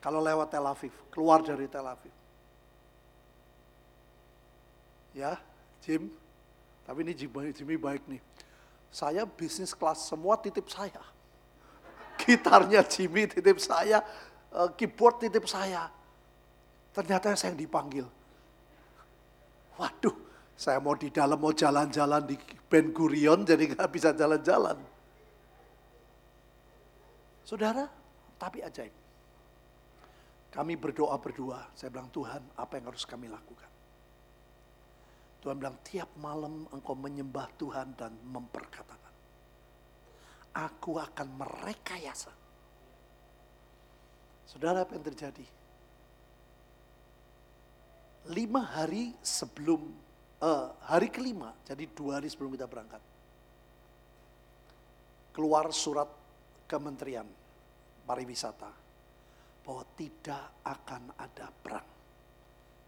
[0.03, 2.11] Kalau lewat Tel Aviv, keluar dari Tel Aviv.
[5.15, 5.39] Ya,
[5.79, 6.11] Jim.
[6.83, 8.19] Tapi ini Jimmy, Jimmy baik nih.
[8.91, 10.99] Saya bisnis kelas semua titip saya.
[12.19, 14.03] Gitarnya Jimmy titip saya,
[14.51, 15.87] eh, keyboard titip saya.
[16.91, 18.05] Ternyata saya yang dipanggil.
[19.77, 20.15] Waduh,
[20.53, 22.37] saya mau di dalam mau jalan-jalan di
[22.69, 24.77] Ben Gurion jadi nggak bisa jalan-jalan.
[27.43, 27.89] Saudara,
[28.37, 28.93] tapi ajaib.
[30.53, 33.69] Kami berdoa berdua, saya bilang Tuhan apa yang harus kami lakukan?
[35.41, 39.13] Tuhan bilang tiap malam engkau menyembah Tuhan dan memperkatakan.
[40.53, 42.31] Aku akan merekayasa.
[44.45, 45.43] Saudara apa yang terjadi?
[48.31, 49.83] Lima hari sebelum,
[50.39, 53.03] uh, hari kelima, jadi dua hari sebelum kita berangkat.
[55.35, 56.07] Keluar surat
[56.63, 57.27] kementerian
[58.07, 58.71] pariwisata
[59.67, 61.87] bahwa tidak akan ada perang.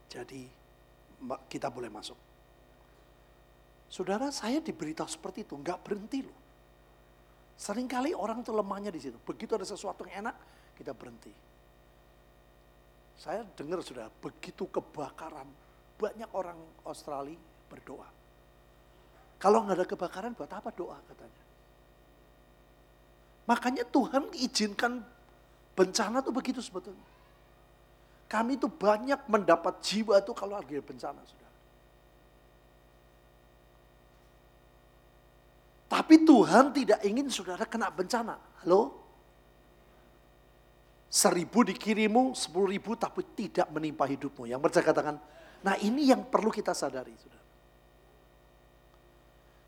[0.08, 0.48] Jadi
[1.52, 2.16] kita boleh masuk.
[3.92, 6.40] Saudara saya diberitahu seperti itu, nggak berhenti loh.
[7.56, 9.16] Seringkali orang itu lemahnya di situ.
[9.24, 10.36] Begitu ada sesuatu yang enak,
[10.76, 11.32] kita berhenti.
[13.16, 15.48] Saya dengar sudah begitu kebakaran,
[15.96, 17.40] banyak orang Australia
[17.72, 18.08] berdoa.
[19.40, 21.44] Kalau nggak ada kebakaran, buat apa doa katanya?
[23.46, 25.06] Makanya Tuhan izinkan
[25.76, 27.04] Bencana tuh begitu sebetulnya.
[28.32, 31.60] Kami itu banyak mendapat jiwa itu kalau lagi bencana, saudara.
[35.92, 38.40] Tapi Tuhan tidak ingin saudara kena bencana.
[38.64, 39.05] Halo?
[41.06, 44.50] Seribu dikirimu, sepuluh ribu tapi tidak menimpa hidupmu.
[44.50, 45.16] Yang percaya katakan,
[45.64, 47.16] nah ini yang perlu kita sadari.
[47.16, 47.46] Saudara,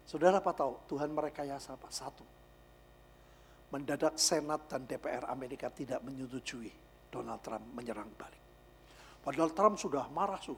[0.03, 1.87] saudara apa tahu Tuhan merekayasa apa?
[1.87, 2.25] Satu,
[3.71, 6.71] mendadak Senat dan DPR Amerika tidak menyetujui
[7.07, 8.43] Donald Trump menyerang balik.
[9.23, 10.55] Padahal Trump sudah marah, su.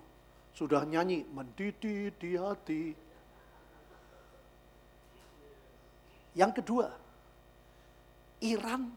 [0.53, 2.93] sudah nyanyi mendidih di hati.
[6.37, 6.87] Yang kedua,
[8.45, 8.93] Iran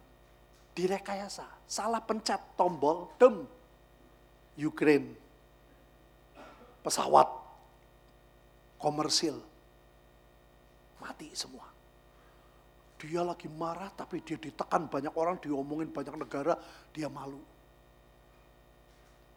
[0.72, 3.44] direkayasa, salah pencet tombol, dem,
[4.56, 5.12] Ukraine,
[6.80, 7.28] pesawat,
[8.80, 9.36] komersil,
[11.00, 11.68] mati semua.
[13.02, 16.54] Dia lagi marah tapi dia ditekan banyak orang, diomongin banyak negara,
[16.94, 17.42] dia malu.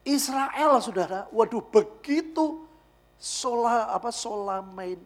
[0.05, 2.61] Israel saudara, waduh begitu
[3.17, 4.99] Sola apa Solamain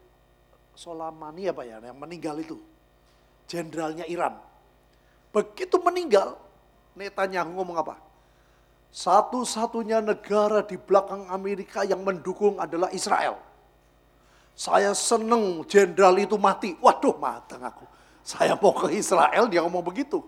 [0.76, 2.56] Solamani apa ya yang meninggal itu.
[3.48, 4.49] Jenderalnya Iran.
[5.30, 6.38] Begitu meninggal,
[6.98, 7.96] Netanyahu ngomong apa?
[8.90, 13.38] Satu-satunya negara di belakang Amerika yang mendukung adalah Israel.
[14.58, 16.74] Saya seneng jenderal itu mati.
[16.82, 17.86] Waduh, matang aku.
[18.26, 20.20] Saya mau ke Israel, dia ngomong begitu.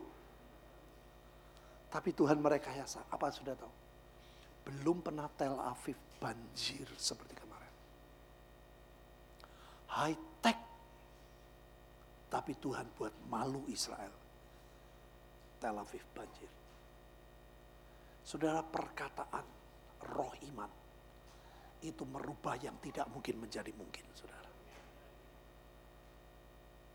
[1.92, 3.04] Tapi Tuhan merekayasa.
[3.12, 3.74] Apa sudah tahu?
[4.70, 7.74] Belum pernah Tel Aviv banjir seperti kemarin.
[9.92, 10.58] High tech.
[12.32, 14.21] Tapi Tuhan buat malu Israel.
[15.62, 16.50] Tel Aviv banjir.
[18.26, 19.46] Saudara perkataan
[20.10, 20.72] roh iman
[21.86, 24.50] itu merubah yang tidak mungkin menjadi mungkin, saudara.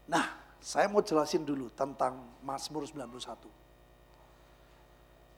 [0.07, 0.27] Nah,
[0.63, 3.51] saya mau jelasin dulu tentang Mazmur 91.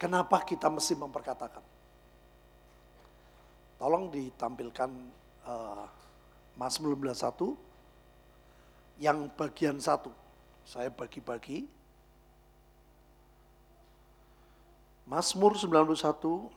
[0.00, 1.64] Kenapa kita mesti memperkatakan?
[3.80, 4.90] Tolong ditampilkan
[5.48, 5.86] uh,
[6.60, 7.56] Mazmur 91
[9.00, 10.12] yang bagian satu.
[10.68, 11.77] Saya bagi-bagi.
[15.08, 16.52] Mazmur 91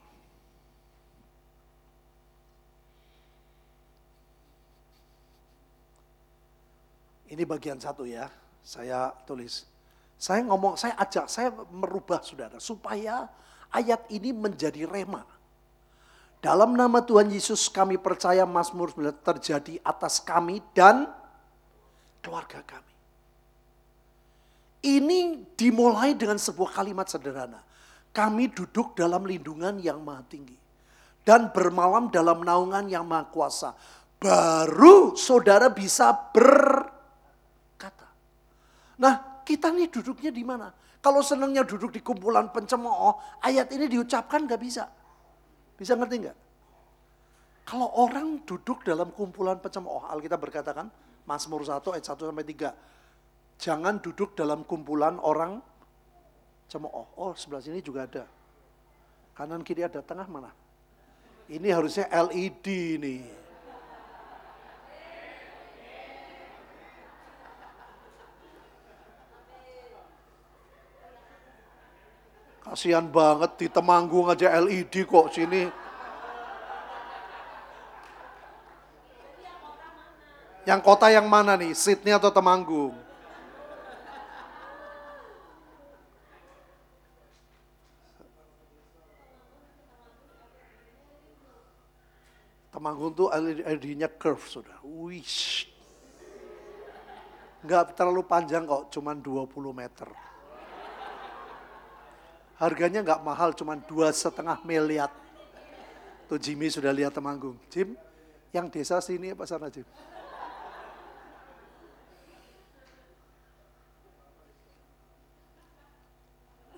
[7.32, 8.28] Ini bagian satu ya
[8.60, 9.64] saya tulis.
[10.20, 12.60] Saya ngomong, saya ajak, saya merubah saudara.
[12.60, 13.26] Supaya
[13.72, 15.24] ayat ini menjadi rema.
[16.43, 18.91] Dalam nama Tuhan Yesus kami percaya Mazmur
[19.24, 21.08] terjadi atas kami dan
[22.20, 22.93] keluarga kami.
[24.82, 27.62] Ini dimulai dengan sebuah kalimat sederhana.
[28.12, 30.55] Kami duduk dalam lindungan yang maha tinggi.
[31.22, 33.72] Dan bermalam dalam naungan yang maha kuasa.
[34.22, 38.07] Baru saudara bisa berkata.
[38.99, 40.70] Nah kita nih duduknya di mana?
[41.01, 44.86] Kalau senangnya duduk di kumpulan pencemooh, ayat ini diucapkan gak bisa.
[45.74, 46.38] Bisa ngerti nggak?
[47.66, 50.93] Kalau orang duduk dalam kumpulan pencemooh, Alkitab berkatakan,
[51.26, 55.62] Mazmur 1 ayat 1 sampai 3 Jangan duduk dalam kumpulan orang
[56.72, 57.08] cemooh.
[57.20, 58.24] Oh, sebelah sini juga ada.
[59.36, 60.56] Kanan kiri ada, tengah mana?
[61.52, 62.68] Ini harusnya LED
[63.04, 63.24] nih.
[72.64, 75.68] Kasihan banget di Temanggung aja LED kok sini.
[80.64, 81.76] Yang kota yang mana nih?
[81.76, 82.96] Sydney atau Temanggung?
[92.82, 94.74] Temanggung tuh LED-nya curve sudah.
[94.82, 95.70] Wish.
[97.62, 100.10] Enggak terlalu panjang kok, cuman 20 meter.
[102.58, 105.14] Harganya enggak mahal, cuman dua setengah miliar.
[106.26, 107.54] Tuh Jimmy sudah lihat Temanggung.
[107.70, 107.94] Jim,
[108.50, 109.86] yang desa sini apa sana Jim?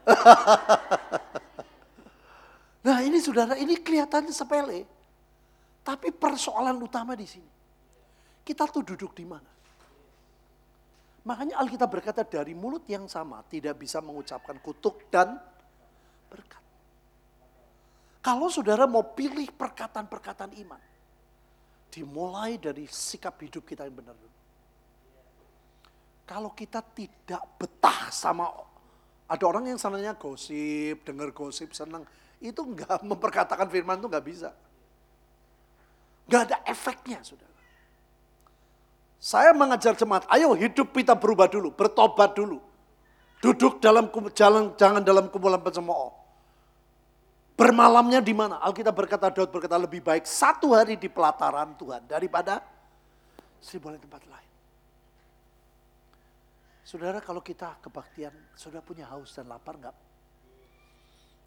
[2.92, 4.84] nah ini saudara, ini kelihatannya sepele.
[5.84, 7.52] Tapi persoalan utama di sini.
[8.44, 9.52] Kita tuh duduk di mana?
[11.24, 15.40] Makanya Alkitab berkata dari mulut yang sama tidak bisa mengucapkan kutuk dan
[16.28, 16.60] berkat.
[18.20, 20.82] Kalau saudara mau pilih perkataan-perkataan iman,
[21.92, 24.16] dimulai dari sikap hidup kita yang benar.
[26.24, 28.48] Kalau kita tidak betah sama
[29.28, 32.04] ada orang yang sananya gosip, dengar gosip, senang,
[32.44, 34.50] itu enggak memperkatakan firman itu enggak bisa.
[36.28, 37.52] Gak ada efeknya, saudara.
[39.24, 42.60] Saya mengajar jemaat, ayo hidup kita berubah dulu, bertobat dulu.
[43.40, 46.12] Duduk dalam jalan, jangan dalam kumpulan pencemooh.
[47.56, 48.60] Bermalamnya di mana?
[48.60, 52.64] Alkitab berkata, Daud berkata lebih baik satu hari di pelataran Tuhan daripada
[53.60, 54.52] seribu di tempat lain.
[56.84, 59.96] Saudara kalau kita kebaktian, saudara punya haus dan lapar enggak?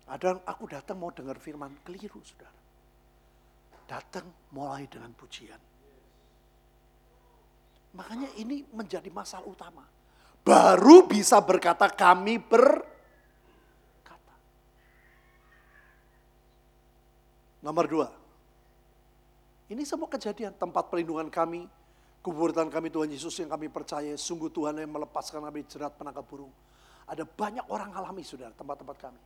[0.09, 2.66] Ada aku datang mau dengar firman, keliru saudara
[3.87, 5.59] datang mulai dengan pujian.
[7.97, 9.87] Makanya ini menjadi masalah utama.
[10.45, 12.95] Baru bisa berkata kami berkata.
[17.65, 18.09] Nomor dua.
[19.67, 21.67] Ini semua kejadian tempat perlindungan kami,
[22.23, 26.53] kuburan kami Tuhan Yesus yang kami percaya, sungguh Tuhan yang melepaskan kami jerat penangkap burung.
[27.11, 29.19] Ada banyak orang alami saudara tempat-tempat kami.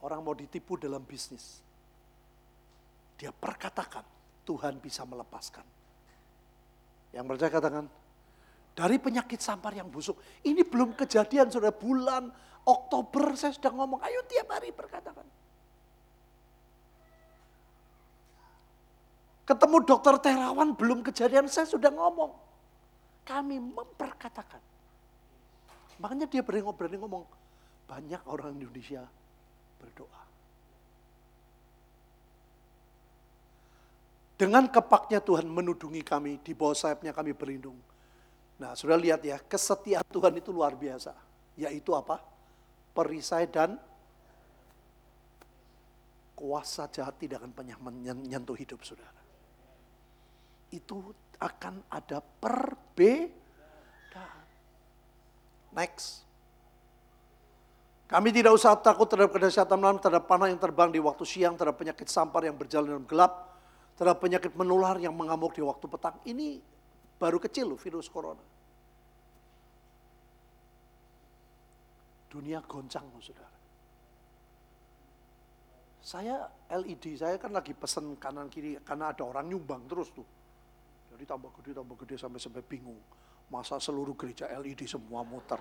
[0.00, 1.67] Orang mau ditipu dalam bisnis
[3.18, 4.06] dia perkatakan,
[4.46, 5.66] Tuhan bisa melepaskan.
[7.10, 7.84] Yang percaya katakan,
[8.78, 10.22] dari penyakit sampar yang busuk.
[10.46, 12.30] Ini belum kejadian, sudah bulan
[12.62, 15.26] Oktober saya sudah ngomong, ayo tiap hari perkatakan.
[19.42, 22.36] Ketemu dokter Terawan belum kejadian, saya sudah ngomong.
[23.26, 24.62] Kami memperkatakan.
[25.98, 27.26] Makanya dia berani ngomong,
[27.90, 29.02] banyak orang Indonesia
[29.82, 30.27] berdoa.
[34.38, 37.74] Dengan kepaknya Tuhan menudungi kami, di bawah sayapnya kami berlindung.
[38.62, 41.10] Nah, sudah lihat ya, kesetiaan Tuhan itu luar biasa.
[41.58, 42.22] Yaitu apa?
[42.94, 43.74] Perisai dan
[46.38, 49.18] kuasa jahat tidak akan pernah menyentuh hidup saudara.
[50.70, 51.02] Itu
[51.42, 53.34] akan ada perbedaan.
[55.74, 56.22] Next.
[58.06, 61.74] Kami tidak usah takut terhadap kedahsyatan malam, terhadap panah yang terbang di waktu siang, terhadap
[61.74, 63.47] penyakit sampar yang berjalan dalam gelap,
[63.98, 66.22] terhadap penyakit menular yang mengamuk di waktu petang.
[66.22, 66.62] Ini
[67.18, 68.46] baru kecil loh virus corona.
[72.30, 73.58] Dunia goncang loh saudara.
[75.98, 80.24] Saya LED, saya kan lagi pesen kanan kiri karena ada orang nyumbang terus tuh.
[81.10, 83.02] Jadi tambah gede, tambah gede sampai sampai bingung.
[83.50, 85.58] Masa seluruh gereja LED semua muter.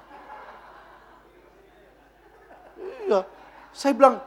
[2.78, 3.26] Iya,
[3.74, 4.22] saya bilang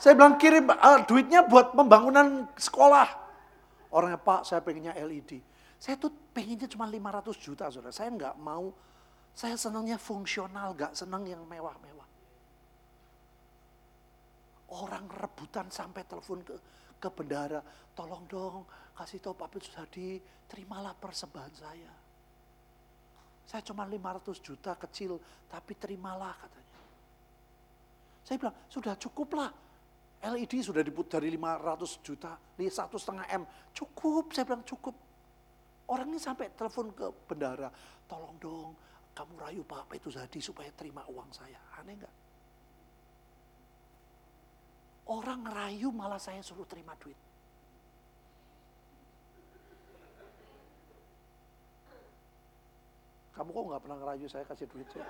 [0.00, 3.08] saya bilang kirim uh, duitnya buat pembangunan sekolah.
[3.92, 5.44] Orangnya Pak saya pengennya LED.
[5.76, 7.92] Saya tuh pengennya cuma 500 juta saudara.
[7.92, 8.72] Saya nggak mau
[9.30, 12.04] Saya senangnya fungsional, gak senang yang mewah-mewah.
[14.74, 16.58] Orang rebutan sampai telepon ke
[17.00, 17.64] ke bendara,
[17.96, 21.92] tolong dong kasih tahu Pak Hadi, terimalah persembahan saya.
[23.48, 25.16] Saya cuma 500 juta kecil,
[25.48, 26.78] tapi terimalah katanya.
[28.22, 29.50] Saya bilang, sudah cukuplah.
[30.20, 33.42] LED sudah diput dari 500 juta, di satu setengah M.
[33.72, 34.92] Cukup, saya bilang cukup.
[35.88, 37.72] Orang ini sampai telepon ke bendara,
[38.04, 38.70] tolong dong
[39.10, 41.58] kamu rayu Pak Petrus Hadi supaya terima uang saya.
[41.76, 42.14] Aneh enggak?
[45.10, 47.18] Orang rayu malah saya suruh terima duit.
[53.34, 55.00] Kamu kok nggak pernah ngerayu saya kasih duit sih?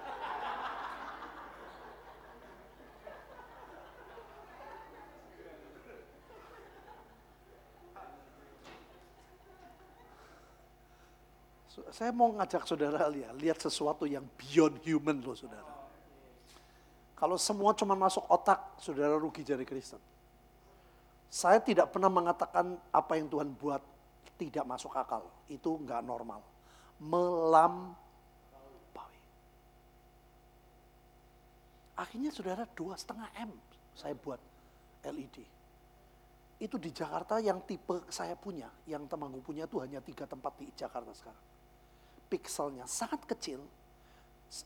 [12.00, 15.68] Saya mau ngajak saudara lihat, lihat sesuatu yang beyond human loh saudara.
[17.12, 20.00] Kalau semua cuma masuk otak, saudara rugi jadi Kristen.
[21.28, 23.84] Saya tidak pernah mengatakan apa yang Tuhan buat
[24.40, 25.28] tidak masuk akal.
[25.52, 26.40] Itu nggak normal.
[27.04, 27.92] Melampaui.
[32.00, 33.52] Akhirnya saudara dua setengah M
[33.92, 34.40] saya buat
[35.04, 35.44] LED.
[36.64, 40.64] Itu di Jakarta yang tipe saya punya, yang Temanggung punya itu hanya tiga tempat di
[40.72, 41.49] Jakarta sekarang
[42.30, 43.58] pixelnya sangat kecil,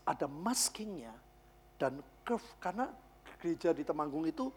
[0.05, 1.11] ada maskingnya,
[1.81, 2.87] dan curve karena
[3.41, 4.47] gereja di Temanggung itu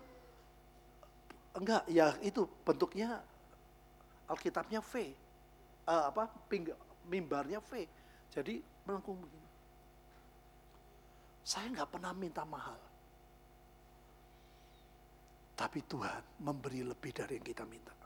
[1.56, 3.18] enggak ya itu bentuknya
[4.28, 5.08] Alkitabnya V,
[5.88, 6.68] uh, apa ping,
[7.08, 7.88] mimbarnya V,
[8.28, 9.48] jadi melengkung begini.
[11.40, 12.76] Saya nggak pernah minta mahal,
[15.56, 17.97] tapi Tuhan memberi lebih dari yang kita minta.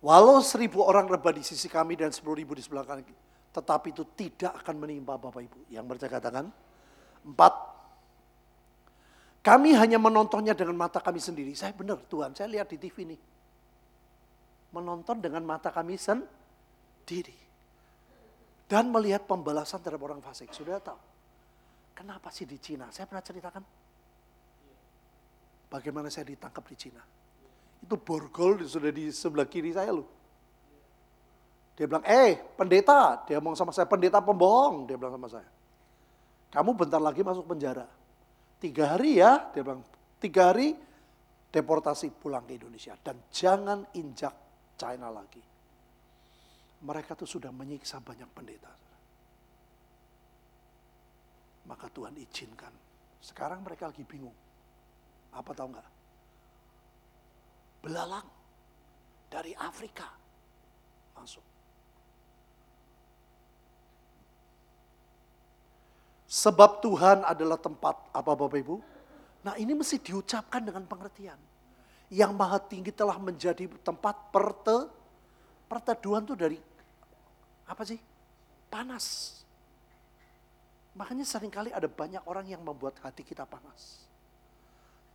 [0.00, 3.04] Walau seribu orang rebah di sisi kami dan sepuluh ribu di sebelah kanan,
[3.52, 5.68] tetapi itu tidak akan menimpa Bapak Ibu.
[5.68, 6.48] Yang mereka katakan,
[7.20, 7.54] empat,
[9.44, 11.52] kami hanya menontonnya dengan mata kami sendiri.
[11.52, 13.20] Saya benar Tuhan, saya lihat di TV nih.
[14.72, 17.36] Menonton dengan mata kami sendiri.
[18.64, 20.48] Dan melihat pembalasan terhadap orang fasik.
[20.54, 20.96] Sudah tahu.
[21.92, 22.88] Kenapa sih di Cina?
[22.88, 23.62] Saya pernah ceritakan.
[25.68, 27.19] Bagaimana saya ditangkap di Cina
[27.80, 30.06] itu borgol sudah di sebelah kiri saya loh.
[31.80, 33.24] Dia bilang, eh pendeta.
[33.24, 34.84] Dia ngomong sama saya, pendeta pembohong.
[34.84, 35.48] Dia bilang sama saya.
[36.52, 37.88] Kamu bentar lagi masuk penjara.
[38.60, 39.80] Tiga hari ya, dia bilang.
[40.20, 40.76] Tiga hari
[41.48, 42.92] deportasi pulang ke Indonesia.
[43.00, 44.36] Dan jangan injak
[44.76, 45.40] China lagi.
[46.84, 48.72] Mereka tuh sudah menyiksa banyak pendeta.
[51.64, 52.72] Maka Tuhan izinkan.
[53.24, 54.36] Sekarang mereka lagi bingung.
[55.32, 55.99] Apa tahu nggak?
[57.80, 58.28] Belalang
[59.32, 60.08] dari Afrika
[61.16, 61.44] masuk.
[66.30, 68.76] Sebab Tuhan adalah tempat apa Bapak Ibu?
[69.42, 71.36] Nah ini mesti diucapkan dengan pengertian.
[72.10, 74.86] Yang maha tinggi telah menjadi tempat perte,
[75.66, 76.58] perteduhan itu dari
[77.66, 77.98] apa sih?
[78.70, 79.38] Panas.
[80.94, 84.06] Makanya sering kali ada banyak orang yang membuat hati kita panas.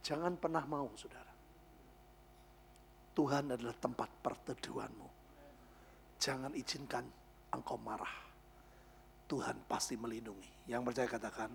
[0.04, 1.35] Jangan pernah mau saudara.
[3.16, 5.08] Tuhan adalah tempat perteduhanmu.
[6.20, 7.08] Jangan izinkan
[7.56, 8.12] engkau marah.
[9.26, 10.68] Tuhan pasti melindungi.
[10.68, 11.50] Yang percaya katakan,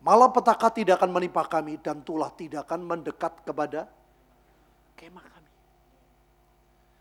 [0.00, 3.90] malah petaka tidak akan menimpa kami dan tulah tidak akan mendekat kepada
[4.94, 5.52] kemah kami.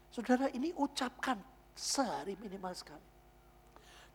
[0.09, 1.37] Saudara ini ucapkan
[1.77, 3.07] sehari minimal sekali.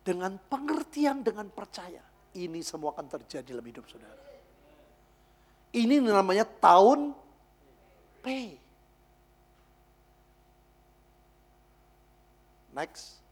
[0.05, 2.03] Dengan pengertian, dengan percaya.
[2.35, 4.21] Ini semua akan terjadi dalam hidup saudara.
[5.73, 7.15] Ini namanya tahun
[8.21, 8.59] P.
[12.75, 13.23] Next.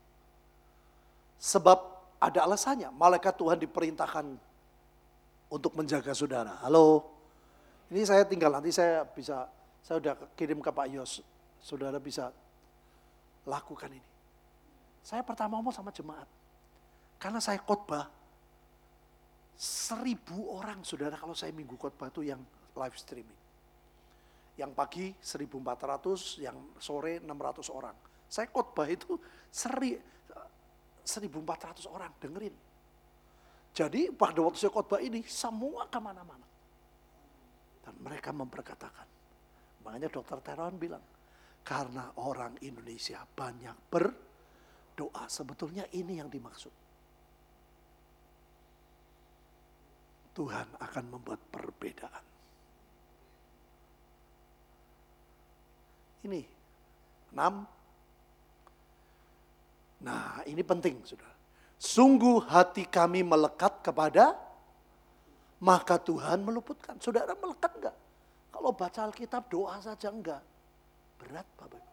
[1.43, 1.75] Sebab
[2.23, 2.87] ada alasannya.
[2.95, 4.23] Malaikat Tuhan diperintahkan
[5.51, 6.55] untuk menjaga saudara.
[6.63, 7.11] Halo.
[7.91, 9.51] Ini saya tinggal nanti saya bisa,
[9.83, 11.19] saya udah kirim ke Pak Yos.
[11.59, 12.31] Saudara bisa
[13.43, 14.07] lakukan ini.
[15.03, 16.25] Saya pertama ngomong sama jemaat.
[17.19, 18.07] Karena saya khotbah,
[19.59, 22.39] seribu orang saudara kalau saya minggu khotbah itu yang
[22.79, 23.39] live streaming.
[24.55, 28.12] Yang pagi 1400, yang sore 600 orang.
[28.33, 29.13] Saya khotbah itu
[29.53, 32.55] seri, 1400 orang dengerin.
[33.77, 36.41] Jadi pada waktu saya khotbah ini semua ke mana-mana.
[37.85, 39.05] Dan mereka memperkatakan.
[39.85, 41.05] Makanya dokter Terawan bilang,
[41.61, 45.29] karena orang Indonesia banyak berdoa.
[45.29, 46.73] Sebetulnya ini yang dimaksud.
[50.33, 52.25] Tuhan akan membuat perbedaan.
[56.25, 56.41] Ini
[57.37, 57.72] enam
[60.03, 61.31] Nah ini penting sudah.
[61.79, 64.35] Sungguh hati kami melekat kepada,
[65.63, 66.99] maka Tuhan meluputkan.
[66.99, 67.95] Saudara melekat enggak?
[68.51, 70.43] Kalau baca Alkitab doa saja enggak.
[71.19, 71.83] Berat Bapak.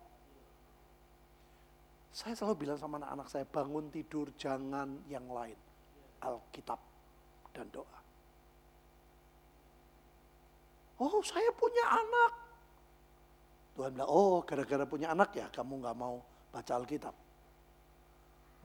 [2.11, 5.57] Saya selalu bilang sama anak-anak saya, bangun tidur jangan yang lain.
[6.21, 6.79] Alkitab
[7.55, 7.99] dan doa.
[11.01, 12.33] Oh saya punya anak.
[13.73, 16.21] Tuhan bilang, oh gara-gara punya anak ya kamu nggak mau
[16.53, 17.15] baca Alkitab.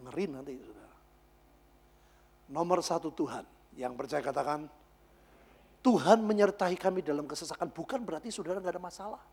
[0.04, 0.98] Ngeri nanti saudara.
[2.52, 3.48] Nomor satu Tuhan.
[3.76, 4.68] Yang percaya katakan,
[5.86, 7.70] Tuhan menyertai kami dalam kesesakan.
[7.70, 9.24] Bukan berarti saudara nggak ada masalah.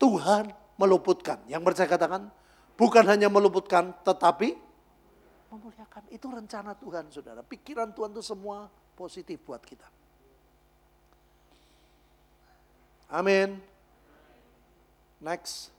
[0.00, 0.50] Tuhan
[0.80, 1.38] meluputkan.
[1.46, 2.32] Yang percaya katakan,
[2.74, 4.56] bukan hanya meluputkan tetapi
[5.50, 6.02] memuliakan.
[6.08, 7.42] Itu rencana Tuhan saudara.
[7.44, 9.86] Pikiran Tuhan itu semua positif buat kita.
[13.10, 13.58] Amin.
[15.18, 15.74] Next.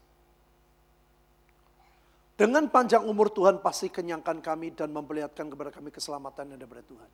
[2.42, 7.10] Dengan panjang umur Tuhan pasti kenyangkan kami dan memperlihatkan kepada kami keselamatan yang dari Tuhan.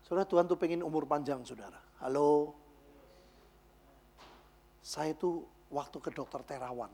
[0.00, 1.76] Saudara Tuhan tuh pengen umur panjang saudara.
[2.00, 2.56] Halo.
[4.80, 6.88] Saya itu waktu ke dokter Terawan.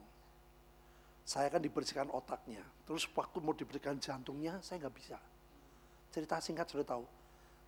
[1.22, 2.66] Saya kan dibersihkan otaknya.
[2.82, 5.14] Terus waktu mau diberikan jantungnya saya nggak bisa.
[6.10, 7.06] Cerita singkat sudah tahu.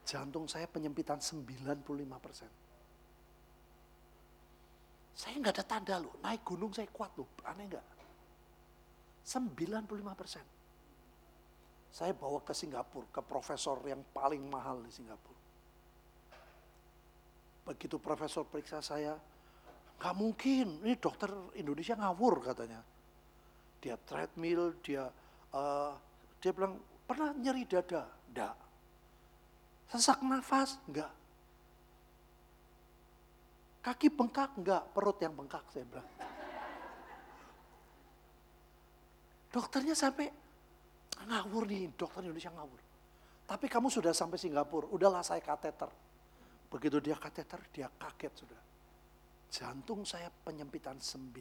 [0.02, 1.86] Jantung saya penyempitan 95
[2.18, 2.50] persen.
[5.14, 7.97] Saya nggak ada tanda loh, naik gunung saya kuat loh, aneh nggak?
[9.28, 10.46] 95 persen.
[11.92, 15.36] Saya bawa ke Singapura, ke profesor yang paling mahal di Singapura.
[17.68, 19.12] Begitu profesor periksa saya,
[20.00, 21.28] nggak mungkin, ini dokter
[21.60, 22.80] Indonesia ngawur katanya.
[23.84, 25.12] Dia treadmill, dia
[25.52, 25.92] uh,
[26.40, 28.56] dia bilang pernah nyeri dada, enggak.
[29.92, 31.12] Sesak nafas, enggak.
[33.84, 36.08] Kaki bengkak enggak, perut yang bengkak saya bilang.
[39.48, 40.28] Dokternya sampai
[41.24, 42.80] ngawur nih, dokter Indonesia ngawur.
[43.48, 45.88] Tapi kamu sudah sampai Singapura, udahlah saya kateter.
[46.68, 48.60] Begitu dia kateter, dia kaget sudah.
[49.48, 51.32] Jantung saya penyempitan 95%.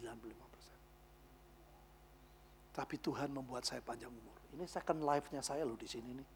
[2.72, 4.40] Tapi Tuhan membuat saya panjang umur.
[4.56, 6.28] Ini second life-nya saya loh di sini nih.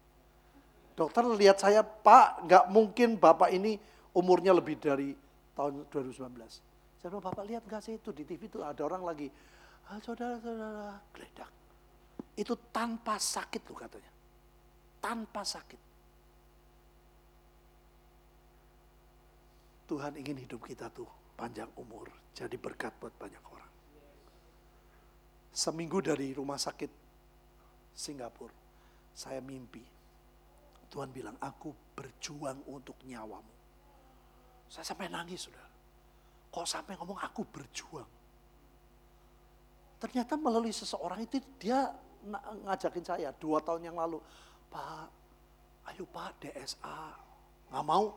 [0.92, 3.80] Dokter lihat saya, Pak, nggak mungkin Bapak ini
[4.12, 5.16] umurnya lebih dari
[5.56, 6.20] tahun 2019.
[7.00, 9.32] Saya bilang, Bapak lihat gak sih itu di TV itu ada orang lagi,
[9.88, 11.61] ah, saudara-saudara, geledak.
[12.32, 14.12] Itu tanpa sakit loh katanya.
[15.02, 15.80] Tanpa sakit.
[19.92, 21.04] Tuhan ingin hidup kita tuh
[21.36, 23.72] panjang umur, jadi berkat buat banyak orang.
[25.52, 26.88] Seminggu dari rumah sakit
[27.92, 28.56] Singapura,
[29.12, 29.84] saya mimpi.
[30.88, 33.52] Tuhan bilang, aku berjuang untuk nyawamu.
[34.72, 35.68] Saya sampai nangis sudah.
[36.52, 38.08] Kok sampai ngomong aku berjuang.
[40.00, 41.92] Ternyata melalui seseorang itu dia
[42.66, 44.22] ngajakin saya dua tahun yang lalu.
[44.72, 45.08] Pak,
[45.92, 47.00] ayo Pak DSA.
[47.72, 48.14] Nggak mau.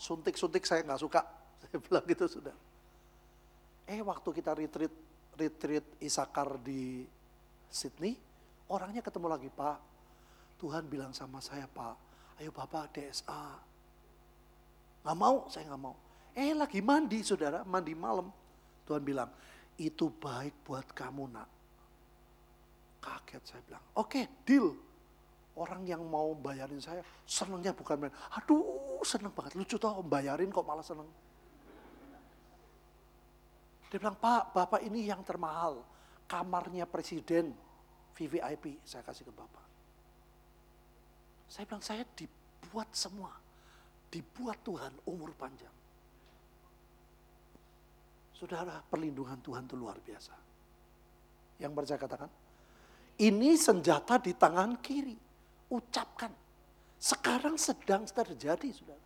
[0.00, 1.20] Suntik-suntik saya nggak suka.
[1.60, 2.56] Saya bilang gitu sudah.
[3.84, 4.94] Eh waktu kita retreat,
[5.36, 7.04] retreat Isakar di
[7.68, 8.16] Sydney,
[8.72, 9.78] orangnya ketemu lagi Pak.
[10.56, 11.94] Tuhan bilang sama saya Pak,
[12.40, 13.70] ayo Bapak DSA
[15.00, 15.96] Gak mau, saya gak mau.
[16.36, 18.28] Eh lagi mandi saudara, mandi malam.
[18.84, 19.30] Tuhan bilang,
[19.80, 21.48] itu baik buat kamu nak.
[23.00, 24.76] Kaget saya bilang, oke okay, deal.
[25.58, 28.14] Orang yang mau bayarin saya, senangnya bukan main.
[28.38, 31.08] Aduh seneng banget, lucu toh bayarin kok malah seneng.
[33.90, 35.82] Dia bilang, Pak, Bapak ini yang termahal.
[36.30, 37.50] Kamarnya presiden,
[38.14, 39.66] VVIP, saya kasih ke Bapak.
[41.50, 43.34] Saya bilang, saya dibuat semua
[44.10, 45.72] dibuat Tuhan umur panjang.
[48.34, 50.34] Saudara, perlindungan Tuhan itu luar biasa.
[51.62, 52.30] Yang percaya katakan,
[53.20, 55.14] ini senjata di tangan kiri.
[55.68, 56.32] Ucapkan.
[56.96, 59.04] Sekarang sedang terjadi, saudara.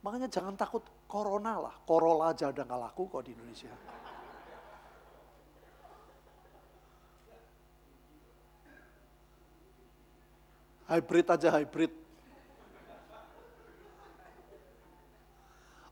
[0.00, 1.74] Makanya jangan takut corona lah.
[1.84, 3.68] Corolla aja udah gak laku kok di Indonesia.
[10.88, 11.92] Hybrid aja hybrid.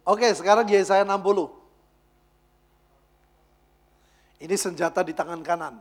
[0.09, 1.68] Oke, sekarang Yesaya 60.
[4.39, 5.75] Ini senjata di tangan kanan.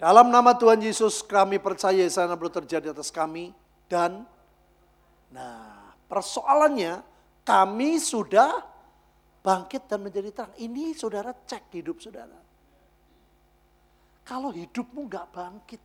[0.00, 3.52] Dalam nama Tuhan Yesus kami percaya Yesaya 60 terjadi atas kami.
[3.90, 4.24] Dan,
[5.34, 7.04] nah persoalannya
[7.44, 8.64] kami sudah
[9.42, 10.54] bangkit dan menjadi terang.
[10.56, 12.38] Ini saudara cek hidup saudara.
[14.24, 15.82] Kalau hidupmu nggak bangkit,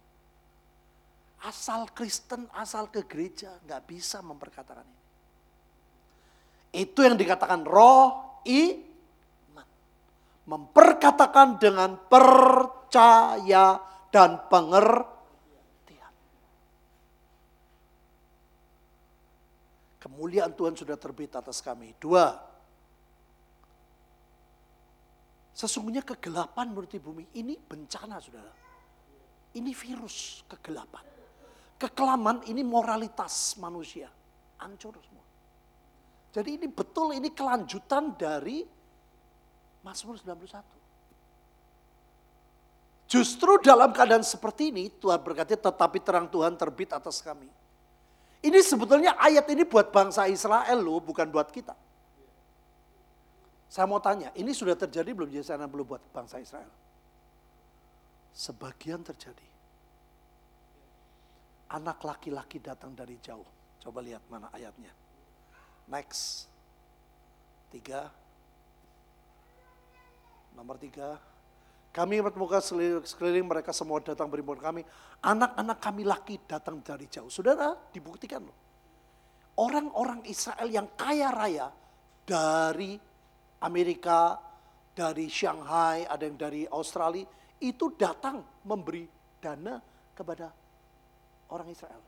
[1.50, 5.04] asal Kristen, asal ke gereja, nggak bisa memperkatakan ini.
[6.86, 8.95] Itu yang dikatakan roh iman.
[10.46, 13.82] Memperkatakan dengan percaya
[14.14, 16.14] dan pengertian.
[19.98, 21.98] Kemuliaan Tuhan sudah terbit atas kami.
[21.98, 22.30] Dua,
[25.50, 28.54] sesungguhnya kegelapan menurut bumi ini bencana saudara.
[29.56, 31.04] Ini virus kegelapan.
[31.76, 34.08] Kekelaman ini moralitas manusia.
[34.62, 35.26] Hancur semua.
[36.32, 38.64] Jadi ini betul ini kelanjutan dari
[39.86, 40.66] Mazmur 91.
[43.06, 47.46] Justru dalam keadaan seperti ini Tuhan berkata tetapi terang Tuhan terbit atas kami.
[48.42, 51.78] Ini sebetulnya ayat ini buat bangsa Israel loh, bukan buat kita.
[53.70, 56.70] Saya mau tanya, ini sudah terjadi belum jadi sana belum buat bangsa Israel?
[58.34, 59.50] Sebagian terjadi.
[61.74, 63.46] Anak laki-laki datang dari jauh.
[63.82, 64.94] Coba lihat mana ayatnya.
[65.90, 66.50] Next.
[67.74, 68.25] Tiga.
[70.56, 71.20] Nomor tiga.
[71.92, 74.84] Kami bermuka sekeliling mereka semua datang berimbun kami.
[75.24, 77.32] Anak-anak kami laki datang dari jauh.
[77.32, 78.58] Saudara, dibuktikan loh.
[79.56, 81.72] Orang-orang Israel yang kaya raya
[82.28, 83.00] dari
[83.64, 84.36] Amerika,
[84.92, 87.24] dari Shanghai, ada yang dari Australia,
[87.64, 89.08] itu datang memberi
[89.40, 89.80] dana
[90.12, 90.52] kepada
[91.56, 92.04] orang Israel.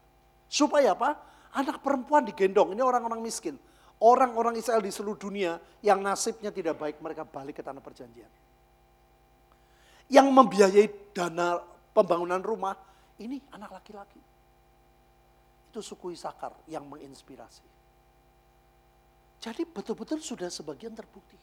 [0.51, 1.15] Supaya apa?
[1.55, 3.55] Anak perempuan digendong, ini orang-orang miskin.
[3.97, 8.29] Orang-orang Israel di seluruh dunia yang nasibnya tidak baik, mereka balik ke tanah perjanjian.
[10.07, 10.85] Yang membiayai
[11.17, 11.57] dana
[11.97, 12.77] pembangunan rumah,
[13.17, 14.21] ini anak laki-laki.
[15.73, 17.65] Itu suku Isakar yang menginspirasi.
[19.41, 21.37] Jadi betul-betul sudah sebagian terbukti.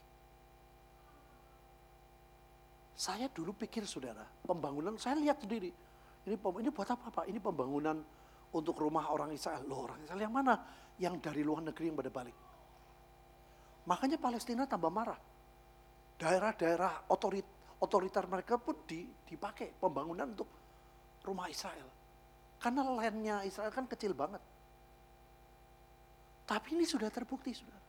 [2.94, 5.74] Saya dulu pikir saudara, pembangunan saya lihat sendiri.
[6.24, 7.26] Ini ini buat apa Pak?
[7.26, 7.98] Ini pembangunan
[8.55, 9.66] untuk rumah orang Israel.
[9.66, 10.55] Loh orang Israel yang mana?
[10.99, 12.36] Yang dari luar negeri yang pada balik.
[13.84, 15.18] Makanya Palestina tambah marah.
[16.16, 17.45] Daerah-daerah otorit,
[17.82, 18.78] otoriter mereka pun
[19.26, 20.49] dipakai pembangunan untuk
[21.26, 21.88] rumah Israel.
[22.57, 24.40] Karena landnya Israel kan kecil banget.
[26.45, 27.80] Tapi ini sudah terbukti, sudah.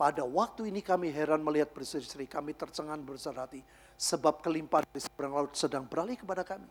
[0.00, 3.60] Pada waktu ini kami heran melihat berseri-seri, kami tercengang besar hati.
[4.00, 6.68] Sebab kelimpahan di seberang laut sedang beralih kepada kami.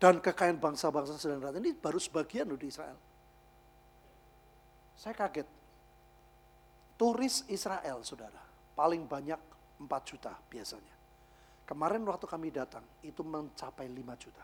[0.00, 1.60] Dan kekayaan bangsa-bangsa sedang datang.
[1.60, 2.96] Ini baru sebagian loh di Israel.
[4.98, 5.46] Saya kaget.
[6.98, 8.42] Turis Israel, saudara.
[8.74, 9.38] Paling banyak
[9.78, 10.94] 4 juta biasanya.
[11.62, 14.42] Kemarin waktu kami datang, itu mencapai 5 juta.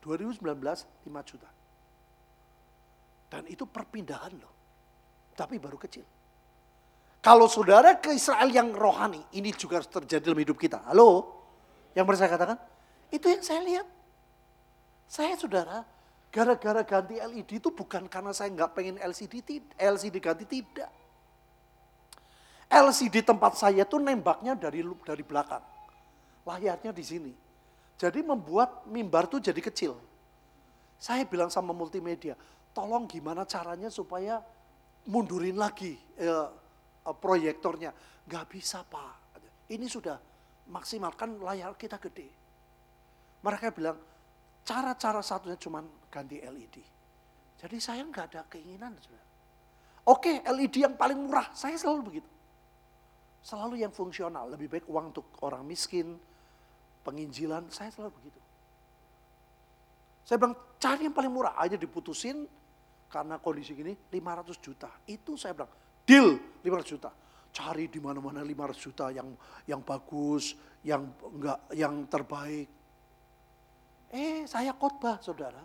[0.00, 1.50] 2019, 5 juta.
[3.28, 4.54] Dan itu perpindahan loh.
[5.36, 6.04] Tapi baru kecil.
[7.20, 10.82] Kalau saudara ke Israel yang rohani, ini juga terjadi dalam hidup kita.
[10.88, 11.38] Halo?
[11.92, 12.58] Yang pernah saya katakan?
[13.12, 13.86] Itu yang saya lihat.
[15.06, 15.84] Saya saudara,
[16.32, 20.88] gara-gara ganti LED itu bukan karena saya nggak pengen LCD, LCD ganti, tidak.
[22.72, 25.60] LCD tempat saya tuh nembaknya dari dari belakang.
[26.48, 27.32] Layarnya di sini.
[28.00, 29.92] Jadi membuat mimbar tuh jadi kecil.
[30.96, 32.32] Saya bilang sama multimedia,
[32.72, 34.40] tolong gimana caranya supaya
[35.04, 36.48] mundurin lagi eh,
[37.04, 37.92] uh, proyektornya.
[38.24, 39.36] Gak bisa pak.
[39.68, 40.16] Ini sudah
[40.72, 42.32] maksimalkan layar kita gede.
[43.44, 43.98] Mereka bilang,
[44.64, 45.82] cara-cara satunya cuma
[46.12, 46.76] ganti LED.
[47.56, 48.92] Jadi saya nggak ada keinginan.
[49.00, 49.24] Saudara.
[50.12, 52.30] Oke, LED yang paling murah, saya selalu begitu.
[53.42, 56.14] Selalu yang fungsional, lebih baik uang untuk orang miskin,
[57.02, 58.40] penginjilan, saya selalu begitu.
[60.22, 62.46] Saya bilang, cari yang paling murah, aja diputusin,
[63.10, 64.90] karena kondisi gini 500 juta.
[65.06, 65.70] Itu saya bilang,
[66.02, 67.10] Deal 500 juta.
[67.52, 69.28] Cari di mana-mana 500 juta yang
[69.68, 72.68] yang bagus, yang enggak yang terbaik.
[74.08, 75.60] Eh, saya khotbah, Saudara.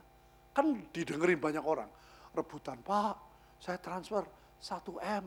[0.58, 1.86] Kan didengerin banyak orang.
[2.34, 3.14] Rebutan, Pak,
[3.62, 4.26] saya transfer
[4.58, 5.26] 1 M.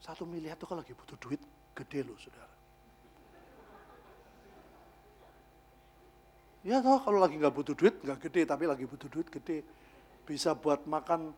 [0.00, 1.40] 1 miliar itu kalau lagi butuh duit,
[1.76, 2.56] gede loh, Saudara.
[6.64, 9.62] Ya toh kalau lagi nggak butuh duit nggak gede, tapi lagi butuh duit gede.
[10.24, 11.32] Bisa buat makan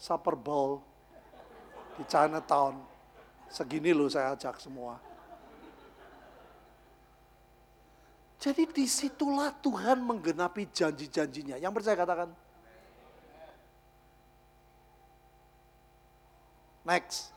[0.00, 0.80] Super Bowl
[2.00, 2.80] di Chinatown.
[3.52, 4.98] Segini loh saya ajak semua.
[8.44, 11.56] Jadi di situlah Tuhan menggenapi janji-janjinya.
[11.56, 12.28] Yang percaya katakan.
[16.84, 17.32] Next.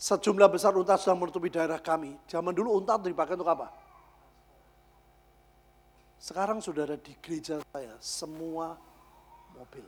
[0.00, 2.16] Sejumlah besar unta sudah menutupi daerah kami.
[2.24, 3.68] Zaman dulu unta dipakai untuk apa?
[6.16, 8.80] Sekarang sudah ada di gereja saya semua
[9.52, 9.84] mobil.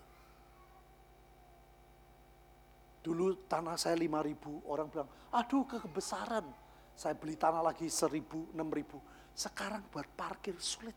[3.00, 6.44] Dulu tanah saya 5 ribu, orang bilang, aduh kebesaran.
[6.92, 9.00] Saya beli tanah lagi 1000, 6000.
[9.32, 10.94] Sekarang buat parkir sulit.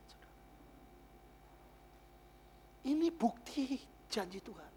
[2.85, 3.81] Ini bukti
[4.11, 4.71] janji Tuhan.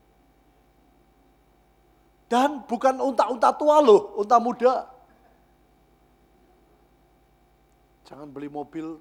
[2.29, 4.89] Dan bukan unta-unta tua loh, unta muda.
[8.09, 9.01] Jangan beli mobil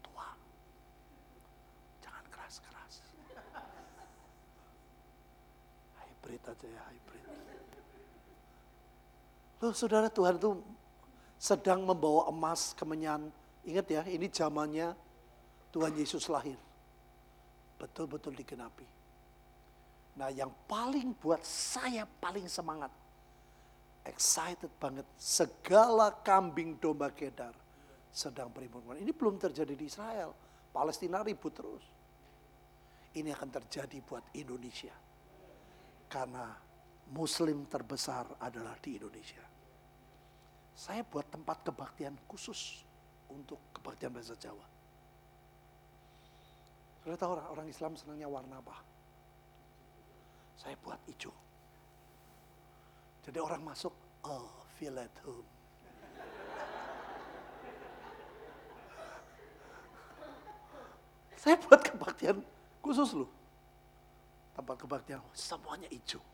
[0.00, 0.28] tua.
[2.00, 2.94] Jangan keras-keras.
[6.00, 7.24] Hybrid aja ya, hybrid.
[9.60, 10.60] Loh saudara Tuhan itu
[11.44, 13.28] sedang membawa emas kemenyan.
[13.68, 14.96] Ingat ya, ini zamannya
[15.68, 16.56] Tuhan Yesus lahir.
[17.76, 18.88] Betul-betul digenapi.
[20.16, 22.88] Nah yang paling buat saya paling semangat.
[24.08, 25.04] Excited banget.
[25.20, 27.52] Segala kambing domba kedar
[28.08, 28.96] sedang berimun.
[28.96, 30.32] Ini belum terjadi di Israel.
[30.72, 31.84] Palestina ribut terus.
[33.14, 34.94] Ini akan terjadi buat Indonesia.
[36.08, 36.56] Karena
[37.10, 39.53] muslim terbesar adalah di Indonesia.
[40.74, 42.82] Saya buat tempat kebaktian khusus
[43.30, 44.66] untuk kebaktian bahasa Jawa.
[47.06, 48.82] Sudah tahu orang, orang Islam senangnya warna apa?
[50.58, 51.30] Saya buat hijau.
[53.22, 53.94] Jadi orang masuk,
[54.26, 55.46] oh feel at home.
[61.38, 62.40] Saya buat kebaktian
[62.80, 63.28] khusus loh.
[64.56, 66.24] Tempat kebaktian semuanya hijau.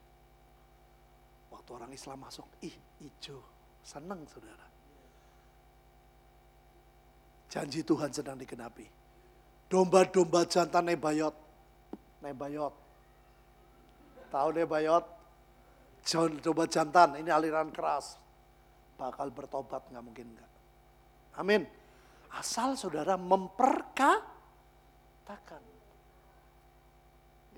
[1.51, 3.43] Waktu orang Islam masuk, ih hijau.
[3.85, 4.67] Senang saudara.
[7.51, 8.87] Janji Tuhan sedang digenapi.
[9.67, 11.35] Domba-domba jantan Nebayot.
[12.23, 12.75] Nebayot.
[14.31, 15.05] Tahu Nebayot?
[16.43, 18.17] Domba jantan, ini aliran keras.
[18.97, 20.51] Bakal bertobat, nggak mungkin nggak.
[21.39, 21.67] Amin.
[22.31, 24.23] Asal saudara memperkatakan.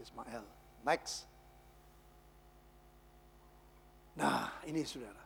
[0.00, 0.42] Ismail.
[0.82, 1.28] Next.
[4.18, 5.22] Nah, ini saudara.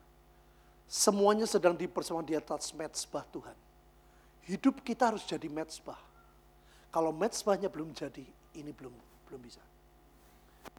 [0.87, 3.59] Semuanya sedang dipersembahkan di atas mezbah Tuhan.
[4.47, 5.99] Hidup kita harus jadi mezbah.
[6.95, 8.23] Kalau mezbahnya belum jadi,
[8.55, 8.95] ini belum
[9.27, 9.59] belum bisa.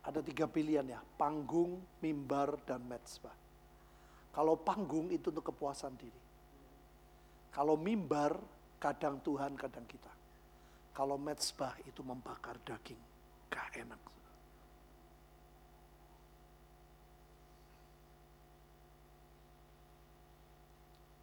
[0.08, 3.36] Ada tiga pilihan ya, panggung, mimbar, dan mezbah.
[4.32, 6.22] Kalau panggung itu untuk kepuasan diri.
[7.52, 8.40] Kalau mimbar,
[8.80, 10.14] kadang Tuhan, kadang kita.
[10.96, 13.02] Kalau mezbah itu membakar daging,
[13.52, 14.00] gak enak.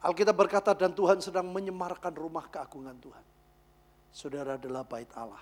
[0.05, 3.25] Alkitab berkata dan Tuhan sedang menyemarkan rumah keagungan Tuhan.
[4.13, 5.41] Saudara adalah bait Allah.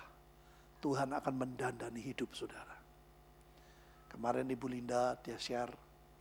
[0.80, 2.72] Tuhan akan mendandani hidup saudara.
[4.08, 5.68] Kemarin Ibu Linda dia share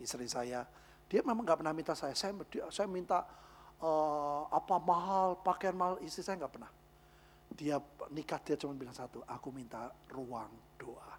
[0.03, 0.67] istri saya,
[1.07, 2.11] dia memang nggak pernah minta saya.
[2.19, 2.35] Saya,
[2.67, 3.23] saya minta
[3.79, 6.71] uh, apa mahal, pakaian mahal, istri saya nggak pernah.
[7.53, 7.79] Dia
[8.11, 11.15] nikah dia cuma bilang satu, aku minta ruang doa.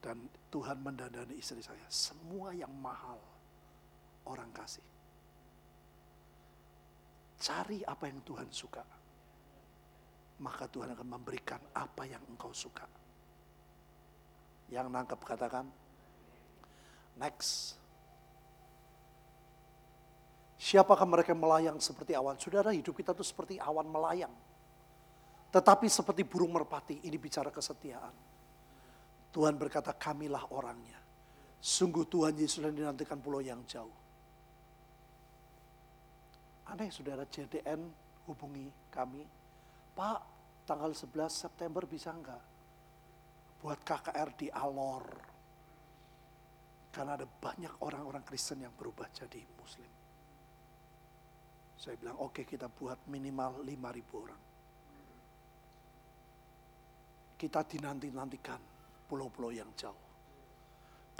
[0.00, 1.84] Dan Tuhan mendandani istri saya.
[1.92, 3.31] Semua yang mahal
[4.26, 4.84] orang kasih.
[7.42, 8.84] Cari apa yang Tuhan suka.
[10.42, 12.86] Maka Tuhan akan memberikan apa yang engkau suka.
[14.70, 15.66] Yang nangkep katakan,
[17.18, 17.78] next.
[20.62, 22.38] Siapakah mereka melayang seperti awan?
[22.38, 24.30] Saudara hidup kita itu seperti awan melayang.
[25.50, 28.14] Tetapi seperti burung merpati, ini bicara kesetiaan.
[29.34, 30.96] Tuhan berkata, kamilah orangnya.
[31.58, 34.01] Sungguh Tuhan Yesus yang dinantikan pulau yang jauh.
[36.72, 37.84] Aneh saudara JDN
[38.32, 39.20] hubungi kami.
[39.92, 40.20] Pak,
[40.64, 42.40] tanggal 11 September bisa enggak?
[43.60, 45.04] Buat KKR di Alor.
[46.88, 49.92] Karena ada banyak orang-orang Kristen yang berubah jadi Muslim.
[51.76, 54.42] Saya bilang, oke okay, kita buat minimal 5.000 orang.
[57.36, 58.60] Kita dinanti-nantikan
[59.12, 60.08] pulau-pulau yang jauh.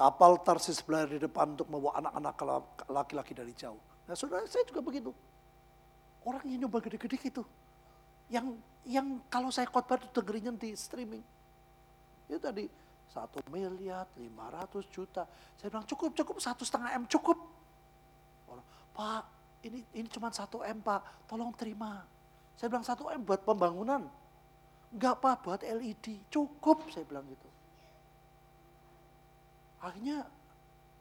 [0.00, 4.08] Kapal Tarsis berada di depan untuk membawa anak-anak laki-laki dari jauh.
[4.08, 5.12] Nah saudara, saya juga begitu.
[6.22, 7.42] Orang yang nyoba gede-gede gitu.
[8.30, 8.56] Yang
[8.86, 11.22] yang kalau saya khotbah itu dengerinnya di streaming.
[12.30, 12.66] Itu tadi
[13.12, 15.28] satu miliar, lima ratus juta.
[15.60, 17.36] Saya bilang cukup, cukup satu setengah m cukup.
[18.48, 18.64] Orang,
[18.96, 19.22] Pak,
[19.68, 22.08] ini ini cuma satu m Pak, tolong terima.
[22.56, 24.08] Saya bilang satu m buat pembangunan.
[24.92, 27.48] Enggak Pak, buat LED, cukup saya bilang gitu.
[29.82, 30.24] Akhirnya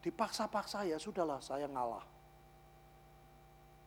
[0.01, 2.10] dipaksa-paksa ya sudahlah saya ngalah.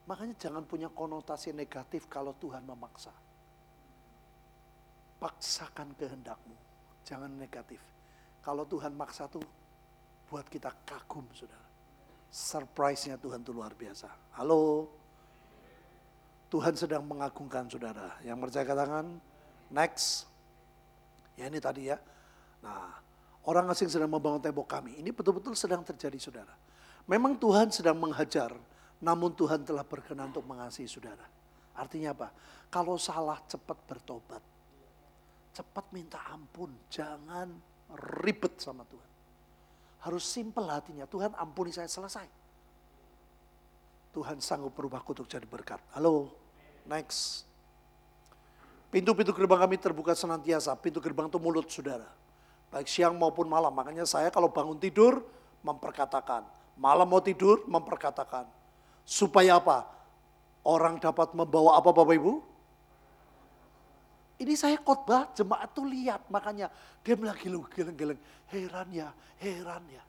[0.04, 3.12] Makanya jangan punya konotasi negatif kalau Tuhan memaksa.
[5.16, 6.52] Paksakan kehendakmu,
[7.08, 7.80] jangan negatif.
[8.44, 9.40] Kalau Tuhan maksa tuh
[10.28, 11.64] buat kita kagum, saudara.
[12.28, 14.12] Surprise-nya Tuhan tuh luar biasa.
[14.36, 14.92] Halo,
[16.52, 18.20] Tuhan sedang mengagungkan saudara.
[18.20, 19.06] Yang percaya katakan,
[19.72, 20.28] next.
[21.40, 21.96] Ya ini tadi ya.
[22.60, 22.92] Nah,
[23.48, 25.00] orang asing sedang membangun tembok kami.
[25.00, 26.52] Ini betul-betul sedang terjadi saudara.
[27.08, 28.52] Memang Tuhan sedang menghajar
[29.04, 31.28] namun Tuhan telah berkenan untuk mengasihi saudara.
[31.76, 32.32] Artinya apa?
[32.72, 34.40] Kalau salah cepat bertobat.
[35.52, 36.72] Cepat minta ampun.
[36.88, 37.52] Jangan
[38.24, 39.10] ribet sama Tuhan.
[40.08, 41.04] Harus simpel hatinya.
[41.04, 42.24] Tuhan ampuni saya selesai.
[44.16, 45.84] Tuhan sanggup berubah kutuk jadi berkat.
[45.92, 46.32] Halo,
[46.88, 47.44] next.
[48.88, 50.72] Pintu-pintu gerbang kami terbuka senantiasa.
[50.80, 52.08] Pintu gerbang itu mulut saudara.
[52.72, 53.74] Baik siang maupun malam.
[53.74, 55.20] Makanya saya kalau bangun tidur
[55.60, 56.46] memperkatakan.
[56.78, 58.63] Malam mau tidur memperkatakan.
[59.04, 59.84] Supaya apa?
[60.64, 62.40] Orang dapat membawa apa Bapak Ibu?
[64.40, 66.24] Ini saya khotbah, jemaat tuh lihat.
[66.32, 66.72] Makanya
[67.04, 68.18] dia bilang geleng-geleng.
[68.48, 70.02] Heran ya, heran ya.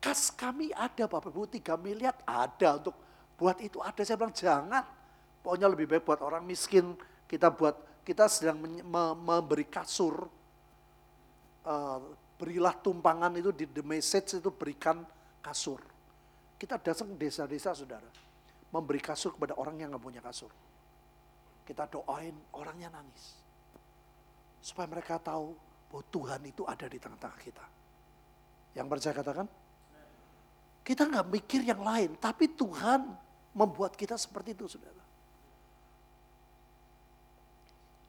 [0.00, 2.96] Kas kami ada Bapak Ibu, tiga miliar ada untuk
[3.36, 4.00] buat itu ada.
[4.02, 4.84] Saya bilang jangan.
[5.44, 6.96] Pokoknya lebih baik buat orang miskin
[7.30, 8.58] kita buat kita sedang
[9.22, 10.26] memberi kasur.
[11.66, 11.98] Uh,
[12.38, 15.02] berilah tumpangan itu di the message itu berikan
[15.42, 15.95] kasur.
[16.56, 18.08] Kita datang desa-desa saudara.
[18.72, 20.50] Memberi kasur kepada orang yang nggak punya kasur.
[21.64, 23.36] Kita doain orangnya nangis.
[24.60, 25.52] Supaya mereka tahu
[25.92, 27.66] bahwa Tuhan itu ada di tengah-tengah kita.
[28.76, 29.46] Yang percaya katakan?
[30.86, 33.10] Kita nggak mikir yang lain, tapi Tuhan
[33.56, 35.02] membuat kita seperti itu, saudara.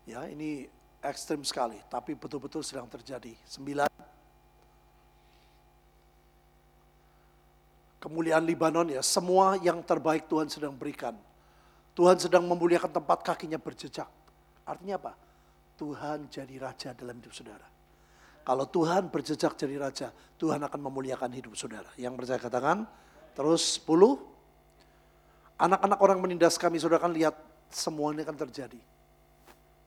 [0.06, 0.70] Ya, ini
[1.02, 3.34] ekstrim sekali, tapi betul-betul sedang terjadi.
[3.44, 4.07] Sembilan.
[7.98, 11.18] Kemuliaan Libanon ya, semua yang terbaik Tuhan sedang berikan.
[11.98, 14.06] Tuhan sedang memuliakan tempat kakinya berjejak.
[14.70, 15.14] Artinya apa?
[15.82, 17.66] Tuhan jadi raja dalam hidup saudara.
[18.46, 21.90] Kalau Tuhan berjejak jadi raja, Tuhan akan memuliakan hidup saudara.
[21.98, 22.78] Yang percaya katakan,
[23.34, 24.22] terus 10.
[25.58, 27.34] Anak-anak orang menindas kami, saudara kan lihat
[27.74, 28.78] semua ini akan terjadi.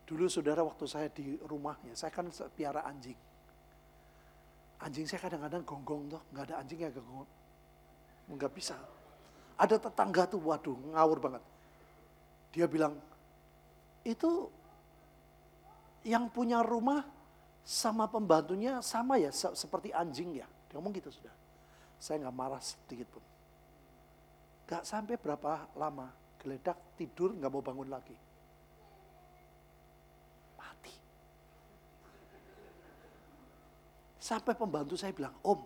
[0.02, 3.14] Dulu saudara waktu saya di rumahnya, saya kan piara anjing.
[4.82, 7.39] Anjing saya kadang-kadang gonggong tuh, nggak ada anjing yang gonggong.
[8.30, 8.78] Nggak bisa.
[9.60, 11.42] Ada tetangga tuh, waduh ngawur banget.
[12.54, 12.96] Dia bilang,
[14.06, 14.48] itu
[16.06, 17.04] yang punya rumah
[17.66, 20.48] sama pembantunya sama ya, seperti anjing ya.
[20.70, 21.34] Dia ngomong gitu sudah.
[22.00, 23.24] Saya nggak marah sedikit pun.
[24.64, 26.08] Gak sampai berapa lama,
[26.40, 28.16] geledak tidur nggak mau bangun lagi.
[34.30, 35.58] Sampai pembantu saya bilang, Om,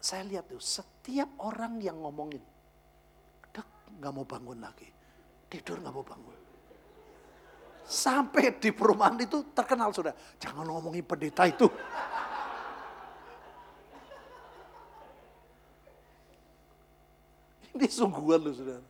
[0.00, 2.40] saya lihat tuh setiap orang yang ngomongin,
[3.52, 3.68] dek
[4.00, 4.88] nggak mau bangun lagi,
[5.52, 6.40] tidur nggak mau bangun.
[7.84, 11.68] Sampai di perumahan itu terkenal sudah, jangan ngomongin pendeta itu.
[17.76, 18.80] Ini sungguhan loh sudah.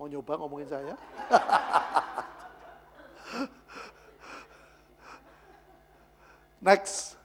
[0.00, 0.94] Mau nyoba ngomongin saya?
[6.64, 7.17] Next.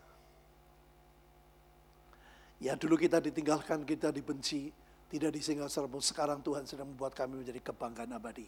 [2.63, 4.71] Ya dulu kita ditinggalkan, kita dibenci,
[5.11, 5.99] tidak disinggah serbu.
[5.99, 8.47] Sekarang Tuhan sedang membuat kami menjadi kebanggaan abadi.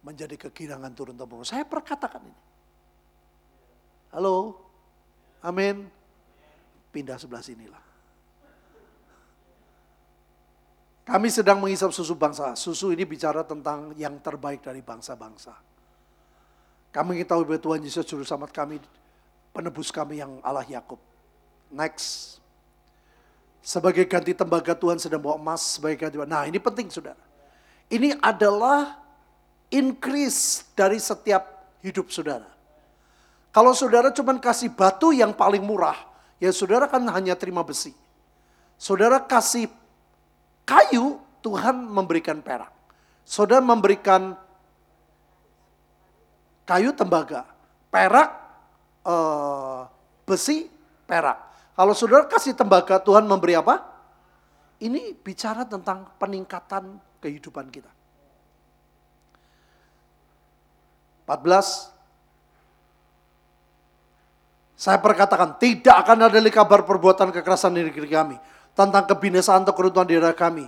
[0.00, 1.44] Menjadi kegirangan turun temurun.
[1.44, 2.40] Saya perkatakan ini.
[4.16, 4.56] Halo?
[5.44, 5.84] Amin.
[6.88, 7.84] Pindah sebelah sinilah.
[11.04, 12.56] Kami sedang menghisap susu bangsa.
[12.56, 15.52] Susu ini bicara tentang yang terbaik dari bangsa-bangsa.
[16.88, 18.80] Kami mengetahui bahwa Tuhan Yesus juru selamat kami,
[19.52, 20.96] penebus kami yang Allah Yakub.
[21.68, 22.43] Next.
[23.64, 26.20] Sebagai ganti tembaga Tuhan sedang bawa emas sebagai ganti.
[26.20, 27.16] Nah ini penting saudara.
[27.88, 29.00] Ini adalah
[29.72, 32.44] increase dari setiap hidup saudara.
[33.48, 35.96] Kalau saudara cuma kasih batu yang paling murah,
[36.36, 37.96] ya saudara kan hanya terima besi.
[38.76, 39.70] Saudara kasih
[40.68, 42.68] kayu, Tuhan memberikan perak.
[43.24, 44.36] Saudara memberikan
[46.68, 47.48] kayu tembaga,
[47.88, 48.28] perak,
[49.06, 49.88] uh,
[50.28, 50.68] besi,
[51.08, 51.53] perak.
[51.74, 53.82] Kalau saudara kasih tembaga, Tuhan memberi apa?
[54.78, 57.90] Ini bicara tentang peningkatan kehidupan kita.
[61.26, 61.90] 14.
[64.78, 68.36] Saya perkatakan, tidak akan ada lagi kabar perbuatan kekerasan di negeri kami.
[68.74, 70.66] Tentang kebinasaan atau keruntuhan di daerah kami.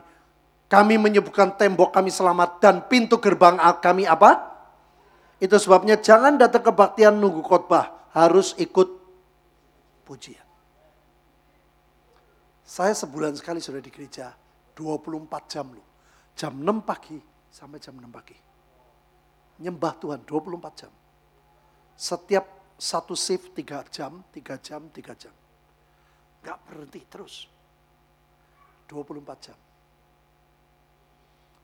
[0.66, 4.58] Kami menyebutkan tembok kami selamat dan pintu gerbang kami apa?
[5.38, 7.94] Itu sebabnya jangan datang kebaktian nunggu khotbah.
[8.16, 8.88] Harus ikut
[10.08, 10.45] pujian.
[12.66, 14.34] Saya sebulan sekali sudah di gereja,
[14.74, 15.86] 24 jam loh.
[16.34, 17.14] Jam 6 pagi
[17.46, 18.34] sampai jam 6 pagi.
[19.62, 20.92] Nyembah Tuhan 24 jam.
[21.94, 22.44] Setiap
[22.74, 25.32] satu shift 3 jam, 3 jam, 3 jam.
[26.42, 27.46] Gak berhenti terus.
[28.90, 29.58] 24 jam.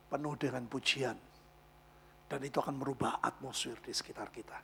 [0.07, 1.19] Penuh dengan pujian.
[2.31, 4.57] Dan itu akan merubah atmosfer di sekitar kita.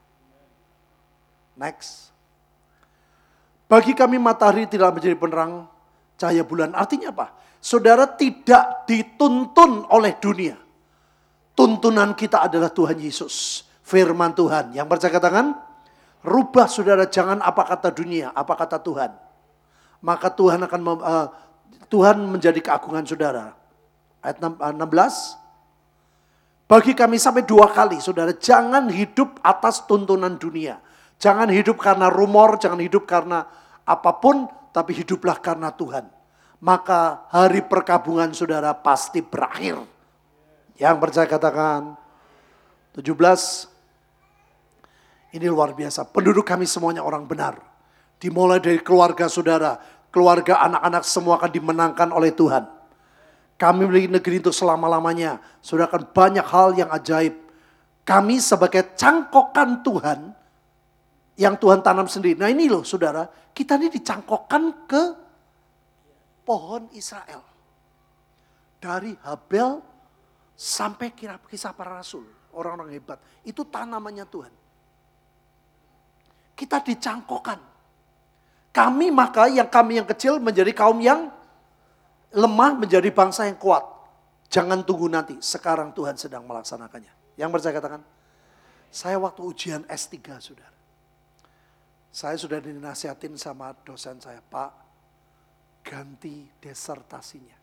[1.58, 2.14] Next.
[3.68, 5.68] Bagi kami matahari tidak menjadi penerang
[6.18, 6.74] cahaya bulan.
[6.74, 7.32] Artinya apa?
[7.62, 10.58] Saudara tidak dituntun oleh dunia.
[11.54, 13.66] Tuntunan kita adalah Tuhan Yesus.
[13.82, 14.76] Firman Tuhan.
[14.76, 15.56] Yang percaya katakan,
[16.26, 19.10] rubah saudara jangan apa kata dunia, apa kata Tuhan.
[20.04, 21.26] Maka Tuhan akan uh,
[21.88, 23.56] Tuhan menjadi keagungan saudara.
[24.22, 24.76] Ayat 16.
[26.68, 30.76] Bagi kami sampai dua kali, saudara, jangan hidup atas tuntunan dunia.
[31.16, 33.48] Jangan hidup karena rumor, jangan hidup karena
[33.88, 34.44] apa pun,
[34.78, 36.06] tapi hiduplah karena Tuhan.
[36.62, 39.82] Maka hari perkabungan saudara pasti berakhir.
[40.78, 41.98] Yang percaya katakan,
[42.94, 43.02] 17,
[45.34, 46.06] ini luar biasa.
[46.06, 47.58] Penduduk kami semuanya orang benar.
[48.22, 49.78] Dimulai dari keluarga saudara,
[50.14, 52.78] keluarga anak-anak semua akan dimenangkan oleh Tuhan
[53.58, 55.42] kami memiliki negeri itu selama-lamanya.
[55.58, 57.34] Sudah akan banyak hal yang ajaib.
[58.06, 60.32] Kami sebagai cangkokan Tuhan
[61.38, 62.34] yang Tuhan tanam sendiri.
[62.34, 65.02] Nah ini loh saudara, kita ini dicangkokkan ke
[66.42, 67.46] pohon Israel.
[68.78, 69.78] Dari Habel
[70.58, 72.26] sampai kisah para rasul.
[72.50, 73.22] Orang-orang hebat.
[73.46, 74.52] Itu tanamannya Tuhan.
[76.58, 77.62] Kita dicangkokkan.
[78.74, 81.30] Kami maka yang kami yang kecil menjadi kaum yang
[82.34, 83.82] lemah menjadi bangsa yang kuat.
[84.48, 87.36] Jangan tunggu nanti, sekarang Tuhan sedang melaksanakannya.
[87.36, 88.02] Yang percaya katakan,
[88.88, 90.77] saya waktu ujian S3 saudara.
[92.08, 94.70] Saya sudah dinasihatin sama dosen saya, Pak,
[95.84, 97.56] ganti desertasinya.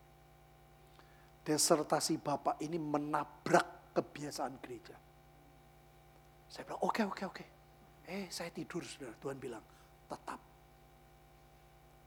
[1.45, 4.95] Desertasi Bapak ini menabrak kebiasaan gereja.
[6.49, 7.45] Saya bilang, oke, oke, oke.
[8.05, 9.65] Eh, saya tidur saudara, Tuhan bilang,
[10.05, 10.39] tetap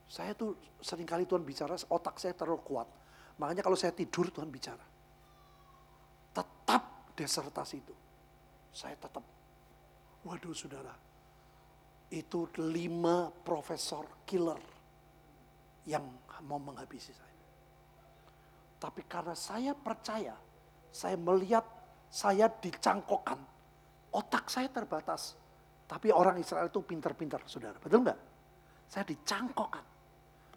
[0.09, 2.89] saya tuh sering kali Tuhan bicara, otak saya terlalu kuat.
[3.37, 4.83] Makanya kalau saya tidur Tuhan bicara.
[6.33, 7.95] Tetap desertasi itu.
[8.73, 9.21] Saya tetap.
[10.25, 10.97] Waduh saudara.
[12.09, 14.61] Itu lima profesor killer
[15.85, 16.05] yang
[16.45, 17.37] mau menghabisi saya.
[18.79, 20.37] Tapi karena saya percaya,
[20.89, 21.65] saya melihat
[22.09, 23.37] saya dicangkokkan.
[24.15, 25.37] Otak saya terbatas.
[25.89, 27.77] Tapi orang Israel itu pintar-pintar, saudara.
[27.77, 28.21] Betul nggak?
[28.89, 29.99] Saya dicangkokkan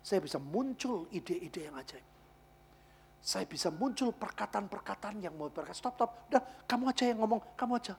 [0.02, 2.06] saya bisa muncul ide-ide yang ajaib.
[3.22, 7.78] Saya bisa muncul perkataan-perkataan yang mau berkata, stop, stop, udah kamu aja yang ngomong, kamu
[7.78, 7.94] aja.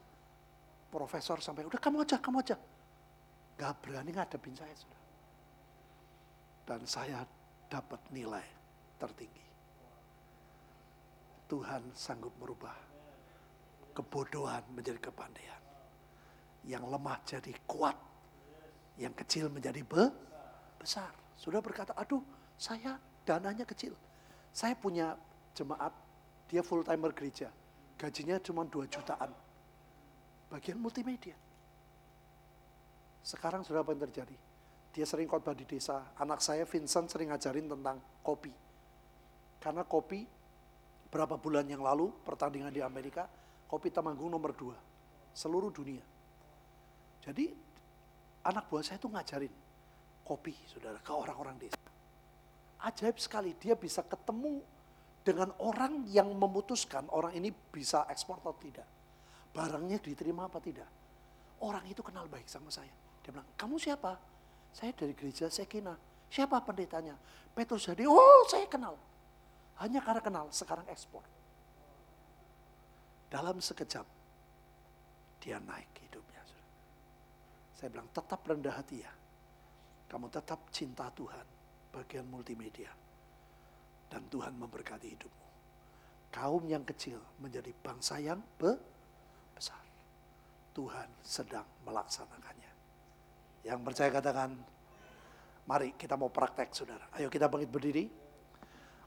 [0.91, 2.59] Profesor sampai, udah kamu aja, kamu aja.
[3.57, 5.01] Gak berani ngadepin saya, sudah.
[6.63, 7.19] Dan saya
[7.69, 8.45] dapat nilai
[8.97, 9.45] tertinggi.
[11.51, 12.73] Tuhan sanggup merubah
[13.93, 15.61] kebodohan menjadi kepandaian.
[16.65, 17.97] Yang lemah jadi kuat.
[18.97, 20.09] Yang kecil menjadi be
[20.81, 21.13] besar.
[21.37, 22.23] Sudah berkata, aduh
[22.57, 22.97] saya
[23.27, 23.93] dananya kecil.
[24.53, 25.17] Saya punya
[25.53, 25.93] jemaat,
[26.49, 27.49] dia full timer gereja.
[27.97, 29.29] Gajinya cuma 2 jutaan.
[30.49, 31.37] Bagian multimedia.
[33.23, 34.35] Sekarang sudah apa yang terjadi?
[34.93, 36.13] Dia sering khotbah di desa.
[36.19, 38.51] Anak saya Vincent sering ngajarin tentang kopi.
[39.63, 40.27] Karena kopi
[41.07, 43.25] berapa bulan yang lalu pertandingan di Amerika,
[43.65, 44.75] kopi Temanggung nomor dua.
[45.31, 46.03] Seluruh dunia.
[47.23, 47.47] Jadi
[48.43, 49.53] anak buah saya itu ngajarin
[50.27, 51.79] kopi, saudara, ke orang-orang desa.
[52.83, 54.59] Ajaib sekali, dia bisa ketemu
[55.23, 58.87] dengan orang yang memutuskan orang ini bisa ekspor atau tidak.
[59.55, 60.87] Barangnya diterima apa tidak.
[61.63, 62.91] Orang itu kenal baik sama saya.
[63.23, 64.19] Dia bilang, kamu siapa?
[64.75, 65.95] Saya dari gereja Sekina.
[66.27, 67.15] Siapa pendetanya?
[67.53, 68.97] Petrus jadi, oh saya kenal.
[69.81, 71.21] Hanya karena kenal, sekarang ekspor.
[73.31, 74.05] Dalam sekejap,
[75.41, 76.41] dia naik hidupnya.
[77.77, 79.13] Saya bilang, tetap rendah hati ya
[80.13, 81.41] kamu tetap cinta Tuhan,
[81.89, 82.93] bagian multimedia.
[84.05, 85.47] Dan Tuhan memberkati hidupmu.
[86.29, 89.81] Kaum yang kecil menjadi bangsa yang besar.
[90.77, 92.62] Tuhan sedang melaksanakannya.
[93.63, 94.59] Yang percaya katakan,
[95.63, 97.07] mari kita mau praktek saudara.
[97.15, 98.05] Ayo kita bangkit berdiri.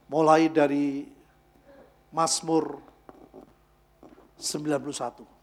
[0.08, 1.04] Mulai dari
[2.08, 2.80] Mazmur
[4.40, 5.36] 91.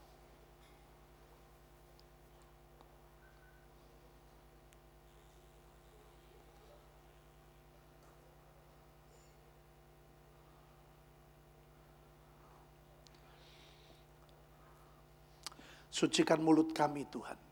[15.94, 17.43] Sucikan mulut kami Tuhan.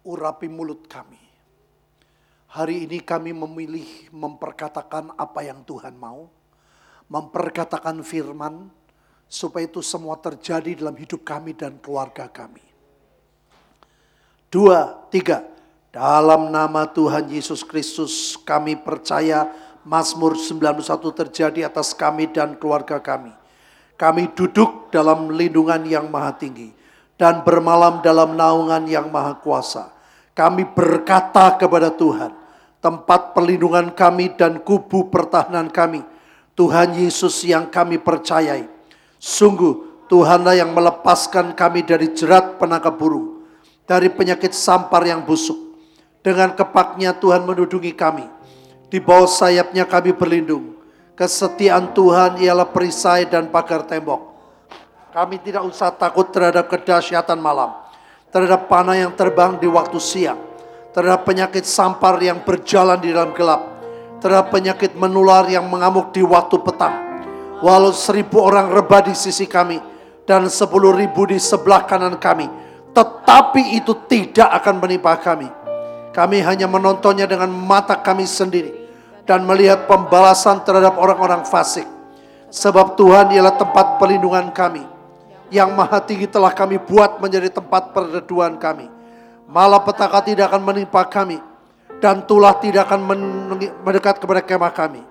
[0.00, 1.20] Urapi mulut kami.
[2.50, 6.26] Hari ini kami memilih memperkatakan apa yang Tuhan mau.
[7.12, 8.72] Memperkatakan firman.
[9.30, 12.64] Supaya itu semua terjadi dalam hidup kami dan keluarga kami.
[14.50, 15.46] Dua, tiga.
[15.94, 19.46] Dalam nama Tuhan Yesus Kristus kami percaya
[19.86, 20.82] Mazmur 91
[21.14, 23.30] terjadi atas kami dan keluarga kami.
[23.94, 26.79] Kami duduk dalam lindungan yang maha tinggi
[27.20, 29.92] dan bermalam dalam naungan yang maha kuasa.
[30.32, 32.32] Kami berkata kepada Tuhan,
[32.80, 36.00] tempat perlindungan kami dan kubu pertahanan kami,
[36.56, 38.64] Tuhan Yesus yang kami percayai.
[39.20, 43.44] Sungguh Tuhanlah yang melepaskan kami dari jerat penangkap burung,
[43.84, 45.76] dari penyakit sampar yang busuk.
[46.24, 48.40] Dengan kepaknya Tuhan menudungi kami,
[48.90, 50.74] Di bawah sayapnya kami berlindung.
[51.14, 54.29] Kesetiaan Tuhan ialah perisai dan pagar tembok.
[55.10, 57.74] Kami tidak usah takut terhadap kedahsyatan malam,
[58.30, 60.38] terhadap panah yang terbang di waktu siang,
[60.94, 63.58] terhadap penyakit sampar yang berjalan di dalam gelap,
[64.22, 66.94] terhadap penyakit menular yang mengamuk di waktu petang.
[67.58, 69.82] Walau seribu orang rebah di sisi kami
[70.30, 72.46] dan sepuluh ribu di sebelah kanan kami,
[72.94, 75.50] tetapi itu tidak akan menimpa kami.
[76.14, 78.70] Kami hanya menontonnya dengan mata kami sendiri
[79.26, 81.86] dan melihat pembalasan terhadap orang-orang fasik.
[82.54, 84.99] Sebab Tuhan ialah tempat perlindungan kami.
[85.50, 88.86] Yang maha tinggi telah kami buat menjadi tempat perleduan kami.
[89.50, 91.42] Malapetaka tidak akan menimpa kami.
[92.00, 93.00] Dan tulah tidak akan
[93.84, 95.02] mendekat kepada kemah kami.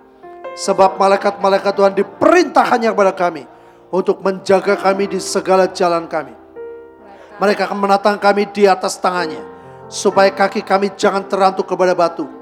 [0.57, 3.43] Sebab malaikat-malaikat Tuhan diperintahkannya kepada kami.
[3.89, 6.33] Untuk menjaga kami di segala jalan kami.
[7.37, 9.43] Mereka akan menatang kami di atas tangannya.
[9.91, 12.39] Supaya kaki kami jangan terantuk kepada batu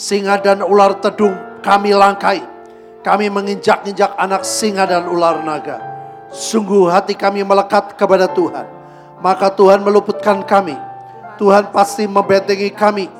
[0.00, 2.40] singa dan ular tedung kami langkai.
[3.00, 5.80] Kami menginjak-injak anak singa dan ular naga.
[6.30, 8.66] Sungguh hati kami melekat kepada Tuhan.
[9.18, 10.78] Maka Tuhan meluputkan kami.
[11.36, 13.10] Tuhan pasti membentengi kami.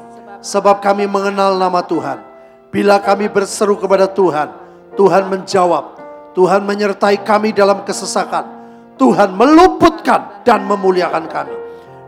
[0.41, 2.23] Sebab kami mengenal nama Tuhan.
[2.71, 4.55] Bila kami berseru kepada Tuhan,
[4.95, 5.99] Tuhan menjawab.
[6.33, 8.47] Tuhan menyertai kami dalam kesesakan.
[8.95, 11.57] Tuhan meluputkan dan memuliakan kami.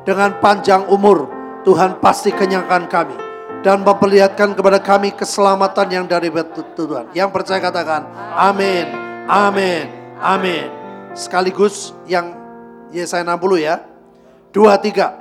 [0.07, 1.27] Dengan panjang umur,
[1.67, 3.17] Tuhan pasti kenyangkan kami
[3.63, 6.29] dan memperlihatkan kepada kami keselamatan yang dari
[6.75, 7.15] Tuhan.
[7.15, 8.87] Yang percaya katakan amin,
[9.31, 9.85] amin,
[10.19, 10.82] amin.
[11.13, 12.33] Sekaligus yang
[12.89, 13.85] Yesaya 60 ya.
[14.53, 15.17] Dua, tiga.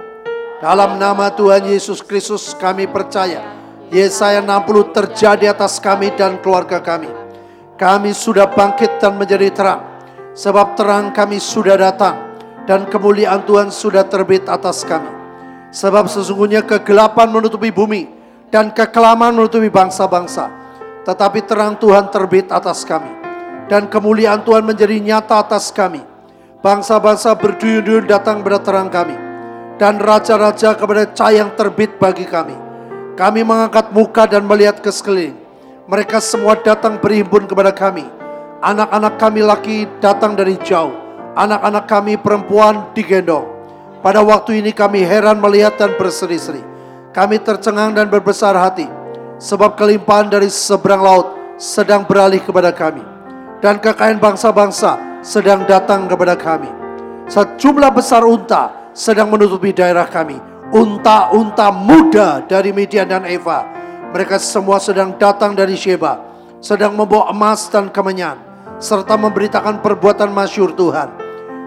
[0.64, 3.44] Dalam nama Tuhan Yesus Kristus kami percaya.
[3.92, 7.12] Yesaya 60 terjadi atas kami dan keluarga kami.
[7.76, 9.82] Kami sudah bangkit dan menjadi terang.
[10.32, 12.40] Sebab terang kami sudah datang.
[12.64, 15.12] Dan kemuliaan Tuhan sudah terbit atas kami.
[15.76, 18.08] Sebab sesungguhnya kegelapan menutupi bumi
[18.48, 20.48] dan kekelaman menutupi bangsa-bangsa.
[21.04, 23.21] Tetapi terang Tuhan terbit atas kami.
[23.72, 26.04] Dan kemuliaan Tuhan menjadi nyata atas kami.
[26.60, 29.16] Bangsa-bangsa berduyun-duyun datang kepada terang kami.
[29.80, 32.60] Dan raja-raja kepada cahaya yang terbit bagi kami.
[33.16, 35.40] Kami mengangkat muka dan melihat ke sekeliling.
[35.88, 38.04] Mereka semua datang berhimpun kepada kami.
[38.60, 40.92] Anak-anak kami laki datang dari jauh.
[41.40, 43.48] Anak-anak kami perempuan digendong.
[44.04, 46.72] Pada waktu ini kami heran melihat dan berseri-seri
[47.12, 48.88] kami tercengang dan berbesar hati,
[49.36, 51.28] sebab kelimpahan dari seberang laut
[51.60, 53.04] sedang beralih kepada kami,
[53.62, 56.68] dan kekayaan bangsa-bangsa sedang datang kepada kami.
[57.30, 60.36] Sejumlah besar unta sedang menutupi daerah kami,
[60.74, 63.64] unta-unta muda dari Midian dan Eva.
[64.12, 66.20] Mereka semua sedang datang dari Sheba,
[66.60, 68.36] sedang membawa emas dan kemenyan,
[68.76, 71.08] serta memberitakan perbuatan masyur Tuhan.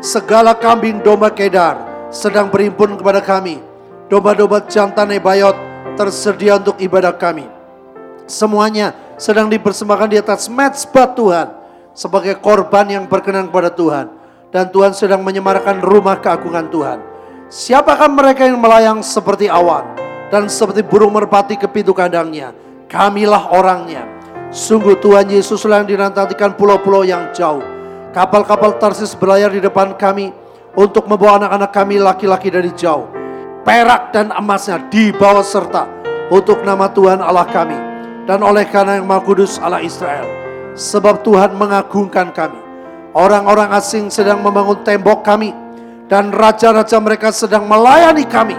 [0.05, 1.81] Segala kambing domba kedar
[2.13, 3.57] sedang berhimpun kepada kami
[4.13, 5.57] domba-domba jantan Nebayot
[5.97, 7.49] tersedia untuk ibadah kami.
[8.29, 11.64] Semuanya sedang dipersembahkan di atas mezbah Tuhan
[11.95, 14.07] sebagai korban yang berkenan kepada Tuhan.
[14.55, 16.99] Dan Tuhan sedang menyemarakan rumah keagungan Tuhan.
[17.51, 19.83] Siapakah mereka yang melayang seperti awan
[20.31, 22.55] dan seperti burung merpati ke pintu kandangnya?
[22.87, 24.07] Kamilah orangnya.
[24.55, 27.63] Sungguh Tuhan Yesuslah yang dinantikan pulau-pulau yang jauh.
[28.15, 30.31] Kapal-kapal Tarsis berlayar di depan kami
[30.79, 33.25] untuk membawa anak-anak kami laki-laki dari jauh
[33.65, 35.89] perak dan emasnya dibawa serta
[36.29, 37.79] untuk nama Tuhan Allah kami
[38.29, 40.44] dan oleh karena yang Maha Kudus Allah Israel.
[40.75, 42.59] Sebab Tuhan mengagungkan kami.
[43.15, 45.55] Orang-orang asing sedang membangun tembok kami
[46.11, 48.59] dan raja-raja mereka sedang melayani kami.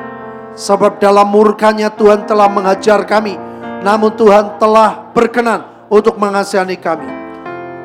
[0.56, 3.36] Sebab dalam murkanya Tuhan telah menghajar kami,
[3.84, 7.08] namun Tuhan telah berkenan untuk mengasihani kami.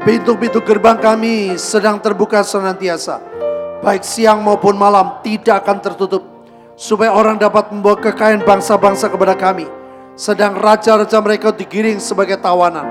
[0.07, 3.19] Pintu-pintu gerbang kami sedang terbuka senantiasa.
[3.83, 6.23] Baik siang maupun malam tidak akan tertutup
[6.79, 9.69] supaya orang dapat membawa kekayaan bangsa-bangsa kepada kami.
[10.17, 12.87] Sedang raja-raja mereka digiring sebagai tawanan.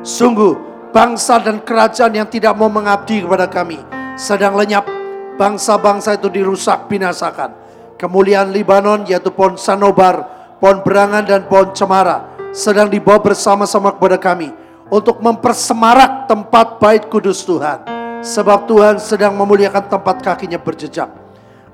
[0.00, 3.82] Sungguh, bangsa dan kerajaan yang tidak mau mengabdi kepada kami
[4.14, 4.86] sedang lenyap.
[5.34, 7.50] Bangsa-bangsa itu dirusak binasakan.
[7.98, 10.22] Kemuliaan Libanon yaitu pohon sanobar,
[10.62, 14.54] pohon berangan dan pohon cemara sedang dibawa bersama-sama kepada kami
[14.86, 17.82] untuk mempersemarak tempat bait kudus Tuhan.
[18.22, 21.10] Sebab Tuhan sedang memuliakan tempat kakinya berjejak.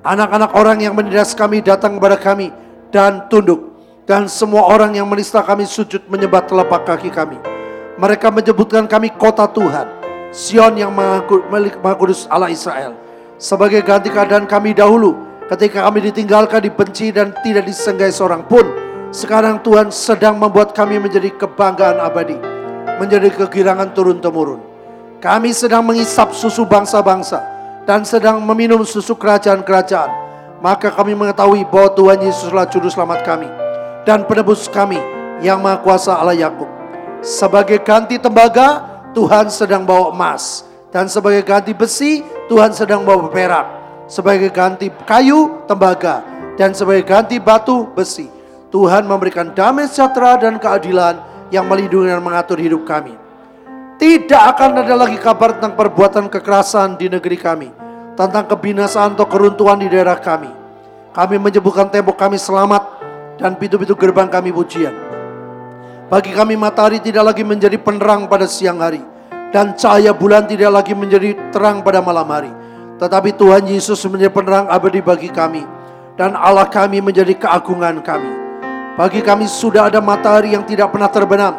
[0.01, 2.49] Anak-anak orang yang menindas kami datang kepada kami
[2.89, 3.69] dan tunduk.
[4.09, 7.60] Dan semua orang yang menista kami sujud menyembah telapak kaki kami.
[8.01, 9.85] Mereka menyebutkan kami kota Tuhan.
[10.33, 11.21] Sion yang Maha
[12.01, 12.97] Kudus Allah Israel.
[13.37, 15.21] Sebagai ganti keadaan kami dahulu.
[15.53, 18.65] Ketika kami ditinggalkan, dibenci dan tidak disenggai seorang pun.
[19.13, 22.41] Sekarang Tuhan sedang membuat kami menjadi kebanggaan abadi.
[22.97, 24.65] Menjadi kegirangan turun-temurun.
[25.21, 27.45] Kami sedang mengisap susu bangsa-bangsa
[27.85, 30.09] dan sedang meminum susu kerajaan-kerajaan,
[30.65, 33.49] maka kami mengetahui bahwa Tuhan Yesuslah juru selamat kami
[34.09, 34.97] dan penebus kami
[35.45, 36.80] yang maha kuasa Allah Yakub.
[37.21, 38.81] Sebagai ganti tembaga,
[39.13, 40.65] Tuhan sedang bawa emas.
[40.89, 43.67] Dan sebagai ganti besi, Tuhan sedang bawa perak.
[44.09, 46.25] Sebagai ganti kayu, tembaga.
[46.57, 48.27] Dan sebagai ganti batu, besi.
[48.73, 51.21] Tuhan memberikan damai sejahtera dan keadilan
[51.53, 53.13] yang melindungi dan mengatur hidup kami.
[54.01, 57.69] Tidak akan ada lagi kabar tentang perbuatan kekerasan di negeri kami.
[58.17, 60.49] Tentang kebinasaan atau keruntuhan di daerah kami.
[61.13, 62.83] Kami menyebutkan tembok kami selamat
[63.37, 65.10] dan pintu-pintu gerbang kami pujian.
[66.11, 68.99] Bagi kami matahari tidak lagi menjadi penerang pada siang hari.
[69.55, 72.51] Dan cahaya bulan tidak lagi menjadi terang pada malam hari.
[72.99, 75.62] Tetapi Tuhan Yesus menjadi penerang abadi bagi kami.
[76.19, 78.27] Dan Allah kami menjadi keagungan kami.
[78.99, 81.55] Bagi kami sudah ada matahari yang tidak pernah terbenam.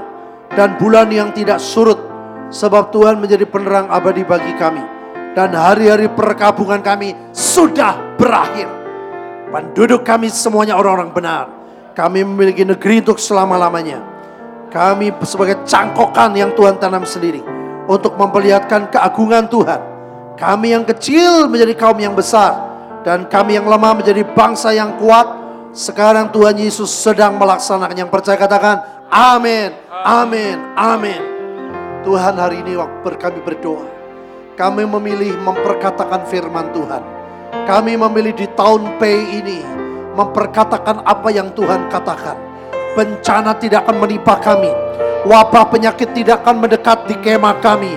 [0.51, 2.11] Dan bulan yang tidak surut.
[2.51, 4.83] Sebab Tuhan menjadi penerang abadi bagi kami.
[5.31, 8.67] Dan hari-hari perkabungan kami sudah berakhir.
[9.47, 11.47] Penduduk kami semuanya orang-orang benar.
[11.95, 14.10] Kami memiliki negeri untuk selama-lamanya.
[14.71, 17.43] Kami sebagai cangkokan yang Tuhan tanam sendiri
[17.91, 19.79] untuk memperlihatkan keagungan Tuhan.
[20.39, 22.55] Kami yang kecil menjadi kaum yang besar
[23.03, 25.43] dan kami yang lemah menjadi bangsa yang kuat.
[25.75, 29.75] Sekarang Tuhan Yesus sedang melaksanakan yang percaya katakan amin,
[30.07, 31.21] amin, amin.
[32.07, 33.83] Tuhan hari ini waktu kami berdoa.
[34.55, 37.03] Kami memilih memperkatakan firman Tuhan.
[37.67, 39.03] Kami memilih di tahun P
[39.35, 39.59] ini
[40.15, 42.50] memperkatakan apa yang Tuhan katakan
[42.91, 44.67] Bencana tidak akan menimpa kami.
[45.23, 47.95] Wabah penyakit tidak akan mendekat di kemah kami.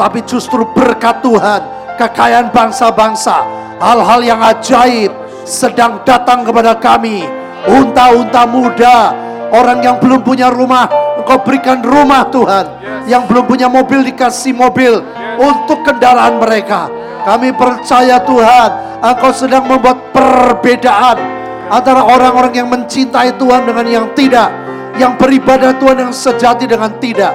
[0.00, 1.60] Tapi justru berkat Tuhan,
[2.00, 3.44] kekayaan bangsa-bangsa,
[3.82, 5.12] hal-hal yang ajaib
[5.44, 7.26] sedang datang kepada kami.
[7.68, 9.12] Unta-unta muda,
[9.52, 10.88] orang yang belum punya rumah,
[11.20, 12.66] Engkau berikan rumah Tuhan.
[13.04, 15.04] Yang belum punya mobil dikasih mobil
[15.36, 16.88] untuk kendaraan mereka.
[17.28, 18.70] Kami percaya Tuhan,
[19.04, 21.33] Engkau sedang membuat perbedaan
[21.74, 24.46] antara orang-orang yang mencintai Tuhan dengan yang tidak,
[24.94, 27.34] yang beribadah Tuhan yang sejati dengan tidak.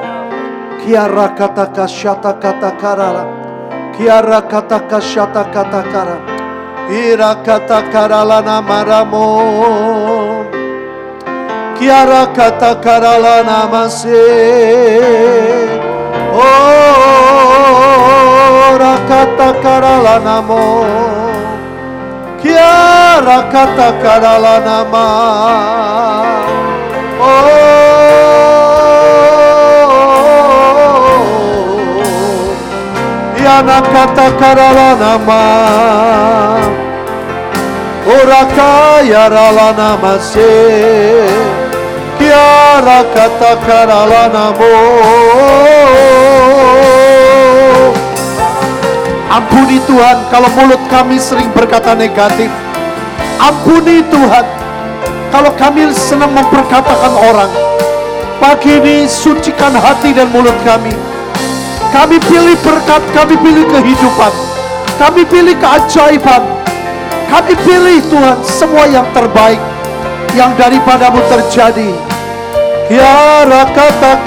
[0.79, 3.27] Kiara kata kasyata kata karala.
[3.99, 6.17] Kiara kata kasyata kata kara.
[6.87, 9.27] Ira kata karala namaramo.
[11.75, 14.23] Kiara kata karala namase.
[16.39, 17.59] Oh,
[18.79, 21.18] rakata karala namo.
[22.41, 25.07] Kiara kata karala nama.
[31.59, 32.45] Oh.
[33.43, 35.43] Yana kata karala nama.
[38.09, 40.49] Ora kaya rala nama se
[49.29, 52.49] Ampuni Tuhan kalau mulut kami sering berkata negatif.
[53.37, 54.45] Ampuni Tuhan
[55.29, 57.51] kalau kami senang memperkatakan orang.
[58.41, 60.89] Pagi ini sucikan hati dan mulut kami.
[61.93, 64.33] Kami pilih berkat, kami pilih kehidupan.
[64.97, 66.41] Kami pilih keajaiban.
[67.29, 69.61] Kami pilih Tuhan semua yang terbaik
[70.33, 71.93] yang daripadamu terjadi.
[72.89, 74.25] Kiara kata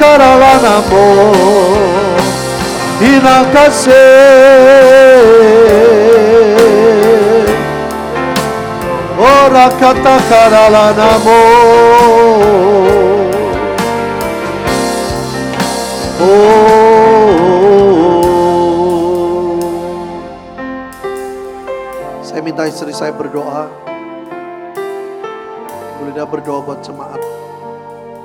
[3.03, 4.05] karalanamo inakase
[9.19, 11.43] ora kata karala namo.
[16.23, 16.79] Oh.
[22.23, 23.66] Saya minta istri saya berdoa.
[25.99, 27.19] Boleh berdoa buat jemaat.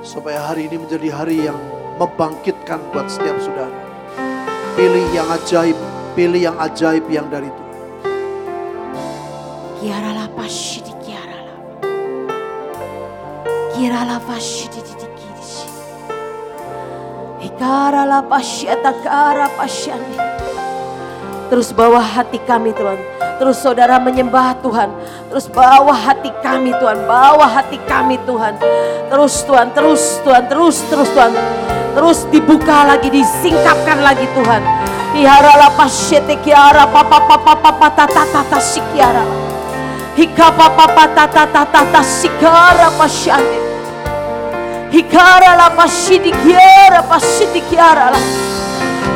[0.06, 1.58] Supaya hari ini menjadi hari yang
[1.98, 3.87] membangkitkan buat setiap saudara
[4.78, 5.74] Pilih yang ajaib,
[6.14, 7.78] pilih yang ajaib yang dari Tuhan.
[9.82, 11.56] Kiara la pashiti kiara la.
[13.74, 15.66] Kiara la pashiti di kirishi.
[17.42, 20.14] Ikara la pasyata kara pasyani.
[21.50, 23.02] Terus bawa hati kami Tuhan.
[23.42, 24.94] Terus saudara menyembah Tuhan.
[25.26, 27.02] Terus bawa hati kami Tuhan.
[27.02, 28.54] Bawa hati kami Tuhan.
[29.10, 31.34] Terus Tuhan, terus Tuhan, terus, terus Tuhan.
[31.94, 34.62] Terus dibuka lagi, disingkapkan lagi Tuhan.
[35.18, 39.24] Ihara la pasyete kiara papa papa papa tata tata sikiara.
[40.14, 43.58] Hika papa papa tata tata tata sikara pasyate.
[44.92, 48.20] Hikara la pasyidi kiara pasyidi kiara la.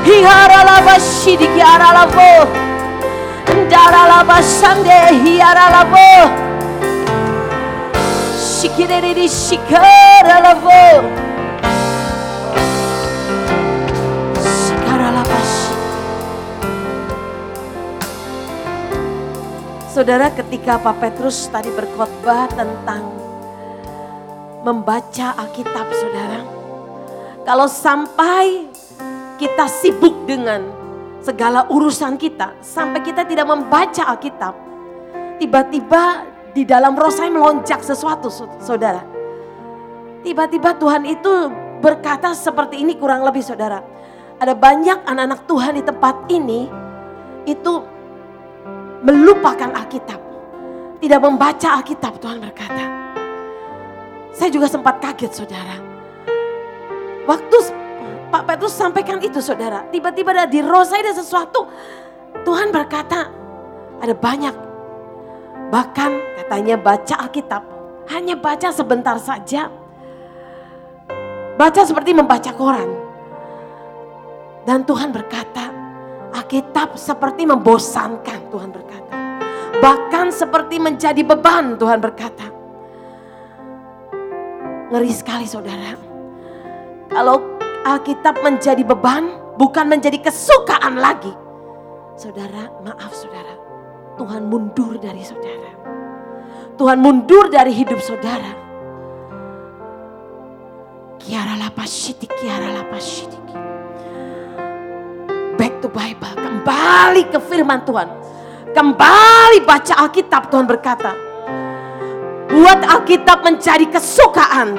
[0.05, 2.33] Hihara la pasyidi kiara la vo.
[3.53, 6.13] Ndara la basande hiara la vo.
[8.37, 10.53] Shikireri shikara la.
[19.93, 23.13] Saudara ketika Pak Petrus tadi berkhotbah tentang
[24.65, 26.41] membaca Alkitab saudara.
[27.45, 28.73] Kalau sampai
[29.37, 30.65] kita sibuk dengan
[31.21, 34.57] segala urusan kita, sampai kita tidak membaca Alkitab,
[35.37, 36.25] tiba-tiba
[36.57, 38.33] di dalam roh saya melonjak sesuatu,
[38.65, 39.05] saudara.
[40.25, 41.53] Tiba-tiba Tuhan itu
[41.85, 43.85] berkata seperti ini kurang lebih saudara.
[44.41, 46.73] Ada banyak anak-anak Tuhan di tempat ini
[47.45, 47.92] itu
[49.03, 50.21] melupakan Alkitab.
[51.03, 52.85] Tidak membaca Alkitab Tuhan berkata.
[54.33, 55.77] Saya juga sempat kaget saudara.
[57.27, 57.59] Waktu
[58.33, 59.85] Pak Petrus sampaikan itu saudara.
[59.91, 61.69] Tiba-tiba ada di roh saya ada sesuatu.
[62.47, 63.29] Tuhan berkata
[64.01, 64.55] ada banyak.
[65.69, 66.11] Bahkan
[66.41, 67.63] katanya baca Alkitab.
[68.11, 69.71] Hanya baca sebentar saja
[71.63, 72.91] Baca seperti membaca koran.
[74.67, 75.71] Dan Tuhan berkata,
[76.33, 79.17] Alkitab seperti membosankan Tuhan berkata.
[79.79, 82.47] Bahkan seperti menjadi beban Tuhan berkata.
[84.93, 85.97] Ngeri sekali saudara.
[87.13, 91.33] Kalau Alkitab menjadi beban, bukan menjadi kesukaan lagi.
[92.17, 93.57] Saudara, maaf saudara.
[94.17, 95.73] Tuhan mundur dari saudara.
[96.77, 98.53] Tuhan mundur dari hidup saudara.
[101.21, 103.62] Kiara lapashiti, kiara lapashiti.
[105.63, 108.11] Back to Bible, kembali ke firman Tuhan.
[108.75, 111.15] Kembali baca Alkitab Tuhan berkata.
[112.51, 114.75] Buat Alkitab menjadi kesukaan.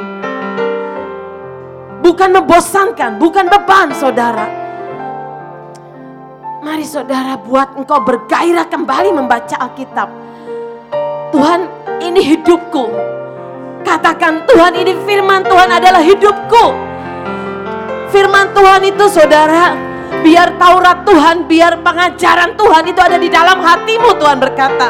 [2.03, 4.43] Bukan membosankan, bukan beban saudara.
[6.59, 10.11] Mari saudara buat engkau bergairah kembali membaca Alkitab.
[11.31, 11.63] Tuhan
[12.03, 12.91] ini hidupku.
[13.87, 16.75] Katakan Tuhan ini firman Tuhan adalah hidupku.
[18.11, 24.09] Firman Tuhan itu saudara, biar Taurat Tuhan, biar pengajaran Tuhan itu ada di dalam hatimu
[24.21, 24.89] Tuhan berkata.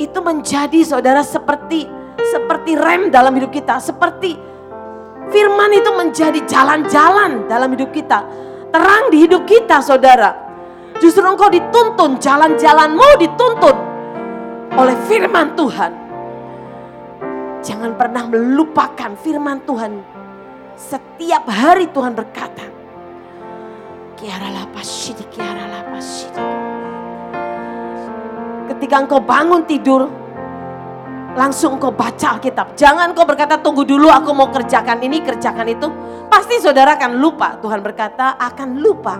[0.00, 1.86] Itu menjadi saudara seperti
[2.24, 4.34] seperti rem dalam hidup kita, seperti
[5.30, 8.24] firman itu menjadi jalan-jalan dalam hidup kita.
[8.74, 10.34] Terang di hidup kita saudara.
[10.98, 13.76] Justru engkau dituntun, jalan-jalanmu dituntun
[14.74, 15.92] oleh firman Tuhan.
[17.62, 20.13] Jangan pernah melupakan firman Tuhan.
[20.74, 22.66] Setiap hari Tuhan berkata,
[24.18, 26.42] Kiara lapasidi, kiara lapasidi.
[28.74, 30.10] Ketika engkau bangun tidur,
[31.38, 32.74] langsung engkau baca Alkitab.
[32.74, 35.86] Jangan engkau berkata, tunggu dulu aku mau kerjakan ini, kerjakan itu.
[36.26, 37.54] Pasti saudara akan lupa.
[37.62, 39.14] Tuhan berkata, akan lupa.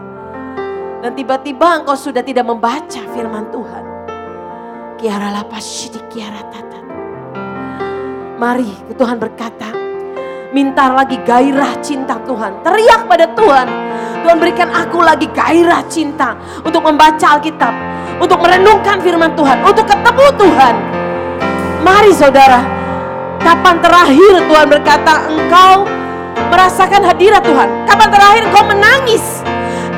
[1.06, 3.84] Dan tiba-tiba engkau sudah tidak membaca firman Tuhan.
[4.98, 6.80] Kiara lapashidi kiara tata.
[8.40, 9.83] Mari Tuhan berkata,
[10.54, 12.62] minta lagi gairah cinta Tuhan.
[12.62, 13.66] Teriak pada Tuhan.
[14.22, 17.74] Tuhan berikan aku lagi gairah cinta untuk membaca Alkitab.
[18.22, 19.66] Untuk merenungkan firman Tuhan.
[19.66, 20.74] Untuk ketemu Tuhan.
[21.82, 22.62] Mari saudara.
[23.42, 25.84] Kapan terakhir Tuhan berkata engkau
[26.48, 27.68] merasakan hadirat Tuhan?
[27.84, 29.42] Kapan terakhir engkau menangis?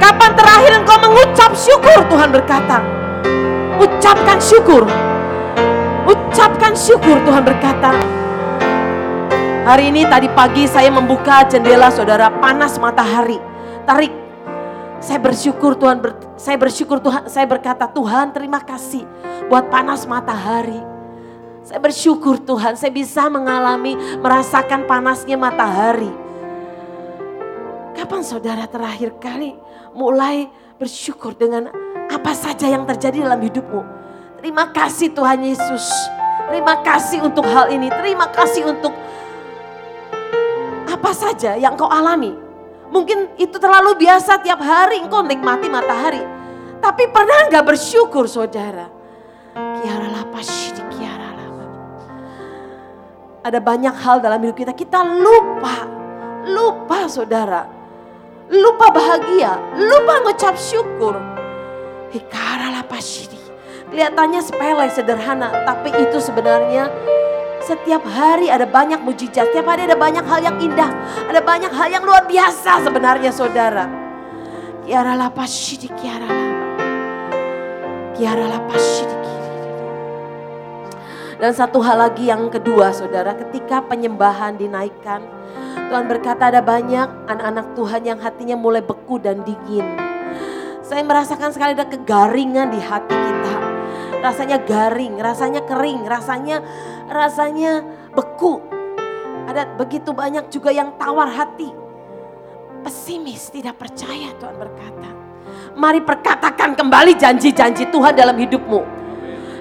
[0.00, 2.80] Kapan terakhir engkau mengucap syukur Tuhan berkata?
[3.76, 4.88] Ucapkan syukur.
[6.08, 8.25] Ucapkan syukur Tuhan berkata.
[9.66, 13.34] Hari ini tadi pagi saya membuka jendela saudara panas matahari.
[13.82, 14.14] Tarik.
[15.02, 19.02] Saya bersyukur Tuhan ber, saya bersyukur Tuhan saya berkata Tuhan terima kasih
[19.50, 20.78] buat panas matahari.
[21.66, 26.14] Saya bersyukur Tuhan saya bisa mengalami merasakan panasnya matahari.
[27.98, 29.50] Kapan saudara terakhir kali
[29.98, 30.46] mulai
[30.78, 31.74] bersyukur dengan
[32.06, 33.82] apa saja yang terjadi dalam hidupmu.
[34.38, 35.90] Terima kasih Tuhan Yesus.
[36.54, 37.90] Terima kasih untuk hal ini.
[37.90, 38.94] Terima kasih untuk
[40.96, 42.32] apa saja yang kau alami.
[42.88, 46.24] Mungkin itu terlalu biasa tiap hari engkau nikmati matahari.
[46.80, 48.88] Tapi pernah nggak bersyukur saudara?
[49.52, 51.68] Kiara lapas, kiara lapas.
[53.44, 55.84] Ada banyak hal dalam hidup kita, kita lupa.
[56.48, 57.68] Lupa saudara.
[58.46, 61.18] Lupa bahagia, lupa ngucap syukur.
[62.14, 63.34] Hikara lapashidi.
[63.90, 66.86] Kelihatannya sepele, sederhana, tapi itu sebenarnya
[67.66, 70.86] setiap hari ada banyak mujizat, setiap hari ada banyak hal yang indah,
[71.26, 73.90] ada banyak hal yang luar biasa sebenarnya saudara.
[74.86, 76.62] Kiara lapashidi, kiara lapa.
[78.14, 79.34] Kiara lapashidi.
[81.36, 85.26] Dan satu hal lagi yang kedua saudara, ketika penyembahan dinaikkan,
[85.90, 89.84] Tuhan berkata ada banyak anak-anak Tuhan yang hatinya mulai beku dan dingin.
[90.86, 93.75] Saya merasakan sekali ada kegaringan di hati kita.
[94.26, 96.58] Rasanya garing, rasanya kering, rasanya
[97.06, 98.58] rasanya beku.
[99.46, 101.70] Ada begitu banyak juga yang tawar hati.
[102.82, 105.10] Pesimis, tidak percaya Tuhan berkata.
[105.78, 108.80] Mari perkatakan kembali janji-janji Tuhan dalam hidupmu.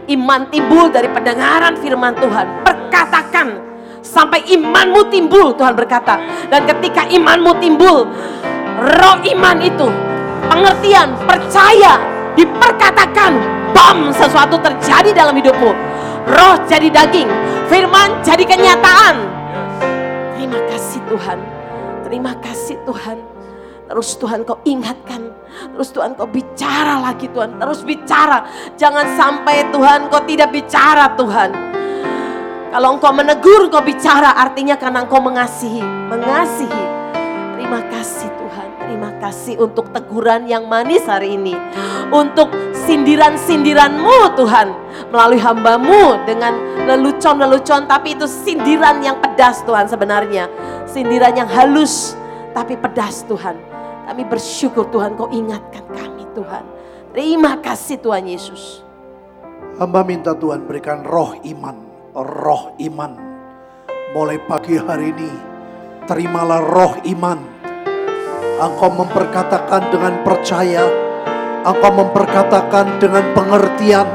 [0.09, 2.65] Iman timbul dari pendengaran firman Tuhan.
[2.65, 3.65] Perkatakan
[4.05, 6.21] Sampai imanmu timbul Tuhan berkata.
[6.53, 8.05] Dan ketika imanmu timbul,
[8.77, 9.89] roh iman itu,
[10.45, 11.97] pengertian, percaya,
[12.37, 13.33] diperkatakan,
[13.75, 15.71] bam sesuatu terjadi dalam hidupmu.
[16.25, 17.27] Roh jadi daging,
[17.67, 19.15] firman jadi kenyataan.
[20.39, 21.39] Terima kasih Tuhan.
[22.07, 23.17] Terima kasih Tuhan.
[23.85, 25.29] Terus Tuhan kau ingatkan.
[25.77, 27.61] Terus Tuhan kau bicara lagi Tuhan.
[27.61, 28.41] Terus bicara.
[28.73, 31.49] Jangan sampai Tuhan kau tidak bicara Tuhan.
[32.73, 35.85] Kalau engkau menegur engkau bicara artinya karena engkau mengasihi.
[36.09, 36.83] Mengasihi.
[37.55, 38.34] Terima kasih.
[38.85, 41.57] Terima kasih untuk teguran yang manis hari ini.
[42.13, 42.53] Untuk
[42.85, 44.67] sindiran-sindiranmu Tuhan.
[45.09, 46.53] Melalui hambamu dengan
[46.85, 47.89] lelucon-lelucon.
[47.89, 50.45] Tapi itu sindiran yang pedas Tuhan sebenarnya.
[50.85, 52.13] Sindiran yang halus
[52.53, 53.57] tapi pedas Tuhan.
[54.05, 56.63] Kami bersyukur Tuhan kau ingatkan kami Tuhan.
[57.11, 58.85] Terima kasih Tuhan Yesus.
[59.81, 61.75] Hamba minta Tuhan berikan roh iman,
[62.15, 63.11] roh iman.
[64.15, 65.31] Mulai pagi hari ini,
[66.07, 67.54] terimalah roh iman.
[68.55, 70.87] Engkau memperkatakan dengan percaya,
[71.67, 74.07] engkau memperkatakan dengan pengertian,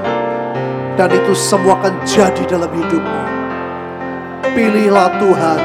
[0.96, 3.22] dan itu semua akan jadi dalam hidupmu.
[4.56, 5.60] Pilihlah Tuhan,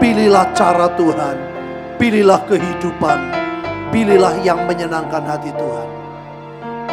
[0.00, 1.36] pilihlah cara Tuhan,
[2.00, 3.38] pilihlah kehidupan,
[3.88, 5.88] Pilihlah yang menyenangkan hati Tuhan.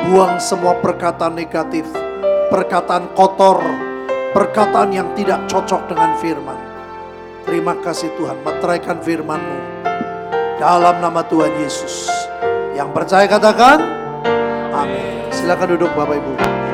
[0.07, 1.83] Buang semua perkataan negatif,
[2.47, 3.59] perkataan kotor,
[4.31, 6.55] perkataan yang tidak cocok dengan firman.
[7.43, 9.74] Terima kasih Tuhan, meteraikan firman-Mu.
[10.55, 12.07] Dalam nama Tuhan Yesus.
[12.71, 13.83] Yang percaya katakan,
[14.71, 15.27] amin.
[15.27, 16.64] Silakan duduk Bapak Ibu.